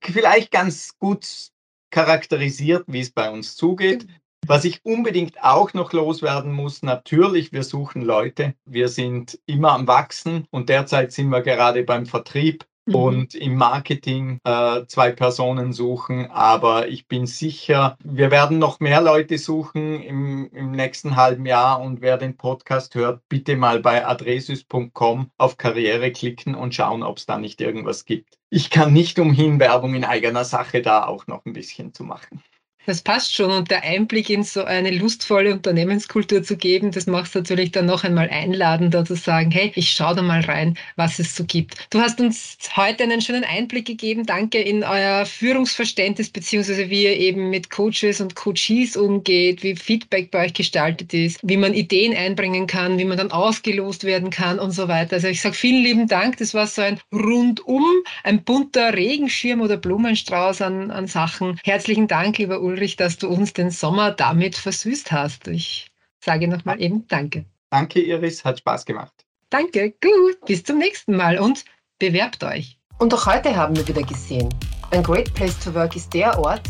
vielleicht 0.00 0.50
ganz 0.50 0.98
gut 0.98 1.52
charakterisiert, 1.94 2.84
wie 2.88 3.00
es 3.00 3.10
bei 3.10 3.30
uns 3.30 3.54
zugeht. 3.54 4.08
Was 4.46 4.64
ich 4.64 4.84
unbedingt 4.84 5.42
auch 5.42 5.72
noch 5.74 5.92
loswerden 5.92 6.52
muss, 6.52 6.82
natürlich, 6.82 7.52
wir 7.52 7.62
suchen 7.62 8.02
Leute. 8.02 8.54
Wir 8.66 8.88
sind 8.88 9.38
immer 9.46 9.72
am 9.72 9.86
Wachsen 9.86 10.46
und 10.50 10.68
derzeit 10.68 11.12
sind 11.12 11.28
wir 11.30 11.40
gerade 11.40 11.84
beim 11.84 12.04
Vertrieb 12.04 12.66
mhm. 12.86 12.94
und 12.94 13.34
im 13.36 13.54
Marketing 13.54 14.40
äh, 14.42 14.84
zwei 14.86 15.12
Personen 15.12 15.72
suchen. 15.72 16.30
Aber 16.32 16.88
ich 16.88 17.06
bin 17.06 17.26
sicher, 17.26 17.96
wir 18.02 18.32
werden 18.32 18.58
noch 18.58 18.80
mehr 18.80 19.00
Leute 19.00 19.38
suchen 19.38 20.02
im, 20.02 20.50
im 20.50 20.72
nächsten 20.72 21.14
halben 21.14 21.46
Jahr. 21.46 21.80
Und 21.80 22.00
wer 22.00 22.18
den 22.18 22.36
Podcast 22.36 22.96
hört, 22.96 23.22
bitte 23.28 23.56
mal 23.56 23.78
bei 23.78 24.04
adresus.com 24.04 25.30
auf 25.38 25.56
Karriere 25.58 26.10
klicken 26.10 26.56
und 26.56 26.74
schauen, 26.74 27.04
ob 27.04 27.18
es 27.18 27.26
da 27.26 27.38
nicht 27.38 27.60
irgendwas 27.60 28.04
gibt. 28.04 28.36
Ich 28.56 28.70
kann 28.70 28.92
nicht 28.92 29.18
umhin, 29.18 29.58
Werbung 29.58 29.96
in 29.96 30.04
eigener 30.04 30.44
Sache 30.44 30.80
da 30.80 31.06
auch 31.06 31.26
noch 31.26 31.44
ein 31.44 31.54
bisschen 31.54 31.92
zu 31.92 32.04
machen. 32.04 32.40
Das 32.86 33.00
passt 33.00 33.34
schon 33.34 33.50
und 33.50 33.70
der 33.70 33.82
Einblick 33.82 34.28
in 34.28 34.42
so 34.42 34.64
eine 34.64 34.90
lustvolle 34.90 35.54
Unternehmenskultur 35.54 36.42
zu 36.42 36.56
geben, 36.56 36.90
das 36.90 37.06
macht 37.06 37.28
es 37.28 37.34
natürlich 37.34 37.72
dann 37.72 37.86
noch 37.86 38.04
einmal 38.04 38.28
einladender 38.28 39.04
zu 39.06 39.16
sagen, 39.16 39.50
hey, 39.50 39.72
ich 39.74 39.90
schaue 39.90 40.16
da 40.16 40.22
mal 40.22 40.40
rein, 40.42 40.76
was 40.96 41.18
es 41.18 41.34
so 41.34 41.44
gibt. 41.44 41.76
Du 41.88 42.00
hast 42.00 42.20
uns 42.20 42.58
heute 42.76 43.04
einen 43.04 43.22
schönen 43.22 43.44
Einblick 43.44 43.86
gegeben, 43.86 44.26
danke 44.26 44.60
in 44.60 44.84
euer 44.84 45.24
Führungsverständnis 45.24 46.28
beziehungsweise 46.28 46.90
wie 46.90 47.04
ihr 47.04 47.16
eben 47.16 47.48
mit 47.48 47.70
Coaches 47.70 48.20
und 48.20 48.34
Coaches 48.34 48.96
umgeht, 48.98 49.62
wie 49.62 49.76
Feedback 49.76 50.30
bei 50.30 50.44
euch 50.44 50.52
gestaltet 50.52 51.14
ist, 51.14 51.40
wie 51.42 51.56
man 51.56 51.72
Ideen 51.72 52.14
einbringen 52.14 52.66
kann, 52.66 52.98
wie 52.98 53.06
man 53.06 53.16
dann 53.16 53.32
ausgelost 53.32 54.04
werden 54.04 54.28
kann 54.28 54.58
und 54.58 54.72
so 54.72 54.88
weiter. 54.88 55.16
Also 55.16 55.28
ich 55.28 55.40
sage 55.40 55.54
vielen 55.54 55.82
lieben 55.82 56.06
Dank, 56.06 56.36
das 56.36 56.52
war 56.52 56.66
so 56.66 56.82
ein 56.82 57.00
rundum, 57.10 57.86
ein 58.24 58.44
bunter 58.44 58.92
Regenschirm 58.92 59.62
oder 59.62 59.78
Blumenstrauß 59.78 60.60
an, 60.60 60.90
an 60.90 61.06
Sachen. 61.06 61.58
Herzlichen 61.64 62.08
Dank, 62.08 62.36
lieber 62.36 62.60
Ulrich. 62.60 62.73
Ulrich, 62.74 62.96
dass 62.96 63.18
du 63.18 63.28
uns 63.28 63.52
den 63.52 63.70
Sommer 63.70 64.10
damit 64.10 64.56
versüßt 64.56 65.12
hast. 65.12 65.46
Ich 65.46 65.92
sage 66.18 66.48
nochmal 66.48 66.82
eben 66.82 67.06
Danke. 67.06 67.44
Danke, 67.70 68.00
Iris, 68.00 68.44
hat 68.44 68.58
Spaß 68.58 68.84
gemacht. 68.84 69.12
Danke, 69.48 69.94
gut, 70.02 70.44
bis 70.46 70.64
zum 70.64 70.78
nächsten 70.78 71.16
Mal 71.16 71.38
und 71.38 71.64
bewerbt 72.00 72.42
euch. 72.42 72.76
Und 72.98 73.14
auch 73.14 73.26
heute 73.26 73.54
haben 73.54 73.76
wir 73.76 73.86
wieder 73.86 74.02
gesehen, 74.02 74.48
ein 74.90 75.04
Great 75.04 75.32
Place 75.34 75.56
to 75.60 75.72
Work 75.72 75.94
ist 75.94 76.12
der 76.12 76.36
Ort, 76.36 76.62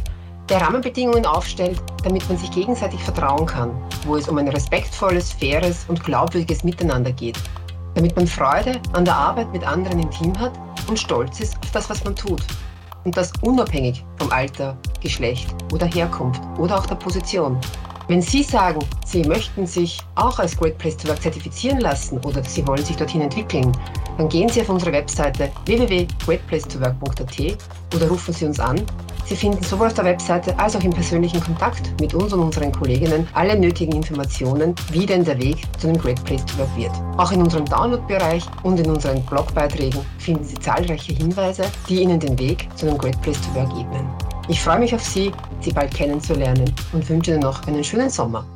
der 0.50 0.60
Rahmenbedingungen 0.60 1.24
aufstellt, 1.24 1.80
damit 2.02 2.28
man 2.28 2.36
sich 2.36 2.50
gegenseitig 2.50 3.00
vertrauen 3.00 3.46
kann, 3.46 3.70
wo 4.04 4.16
es 4.16 4.28
um 4.28 4.36
ein 4.36 4.48
respektvolles, 4.48 5.32
faires 5.32 5.86
und 5.88 6.04
glaubwürdiges 6.04 6.64
Miteinander 6.64 7.12
geht, 7.12 7.38
damit 7.94 8.14
man 8.14 8.26
Freude 8.26 8.78
an 8.92 9.06
der 9.06 9.16
Arbeit 9.16 9.50
mit 9.54 9.64
anderen 9.64 10.00
im 10.00 10.10
Team 10.10 10.38
hat 10.38 10.52
und 10.86 10.98
stolz 10.98 11.40
ist 11.40 11.56
auf 11.62 11.70
das, 11.70 11.88
was 11.88 12.04
man 12.04 12.14
tut. 12.14 12.42
Und 13.04 13.16
das 13.16 13.32
unabhängig 13.40 14.04
vom 14.18 14.30
Alter, 14.30 14.76
Geschlecht 15.04 15.54
oder 15.72 15.86
Herkunft 15.86 16.42
oder 16.58 16.78
auch 16.78 16.86
der 16.86 16.96
Position. 16.96 17.58
Wenn 18.08 18.20
Sie 18.20 18.42
sagen, 18.42 18.80
Sie 19.06 19.22
möchten 19.22 19.66
sich 19.66 19.98
auch 20.14 20.38
als 20.38 20.56
Great 20.56 20.76
Place 20.78 20.96
to 20.96 21.08
Work 21.08 21.22
zertifizieren 21.22 21.80
lassen 21.80 22.18
oder 22.18 22.42
Sie 22.42 22.66
wollen 22.66 22.84
sich 22.84 22.96
dorthin 22.96 23.20
entwickeln, 23.20 23.70
dann 24.18 24.28
gehen 24.28 24.48
Sie 24.48 24.60
auf 24.60 24.68
unsere 24.68 24.92
Webseite 24.92 25.50
www.greatplacetowork.at 25.64 27.58
oder 27.94 28.08
rufen 28.08 28.34
Sie 28.34 28.46
uns 28.46 28.60
an. 28.60 28.82
Sie 29.24 29.36
finden 29.36 29.64
sowohl 29.64 29.86
auf 29.86 29.94
der 29.94 30.04
Webseite 30.04 30.58
als 30.58 30.76
auch 30.76 30.82
im 30.82 30.92
persönlichen 30.92 31.42
Kontakt 31.42 31.98
mit 31.98 32.12
uns 32.12 32.32
und 32.34 32.40
unseren 32.40 32.72
Kolleginnen 32.72 33.26
alle 33.32 33.58
nötigen 33.58 33.92
Informationen, 33.96 34.74
wie 34.92 35.06
denn 35.06 35.24
der 35.24 35.38
Weg 35.38 35.66
zu 35.78 35.88
einem 35.88 35.98
Great 35.98 36.22
Place 36.24 36.44
to 36.44 36.58
Work 36.58 36.76
wird. 36.76 36.92
Auch 37.16 37.32
in 37.32 37.40
unserem 37.40 37.64
Download-Bereich 37.64 38.44
und 38.64 38.78
in 38.78 38.90
unseren 38.90 39.24
Blogbeiträgen 39.24 40.04
finden 40.18 40.44
Sie 40.44 40.58
zahlreiche 40.58 41.14
Hinweise, 41.14 41.64
die 41.88 42.02
Ihnen 42.02 42.20
den 42.20 42.38
Weg 42.38 42.68
zu 42.74 42.86
einem 42.86 42.98
Great 42.98 43.20
Place 43.22 43.40
to 43.40 43.54
Work 43.54 43.70
ebnen. 43.70 44.06
Ich 44.46 44.60
freue 44.60 44.78
mich 44.78 44.94
auf 44.94 45.02
Sie, 45.02 45.32
Sie 45.60 45.72
bald 45.72 45.94
kennenzulernen 45.94 46.70
und 46.92 47.08
wünsche 47.08 47.30
Ihnen 47.30 47.40
noch 47.40 47.66
einen 47.66 47.82
schönen 47.82 48.10
Sommer. 48.10 48.46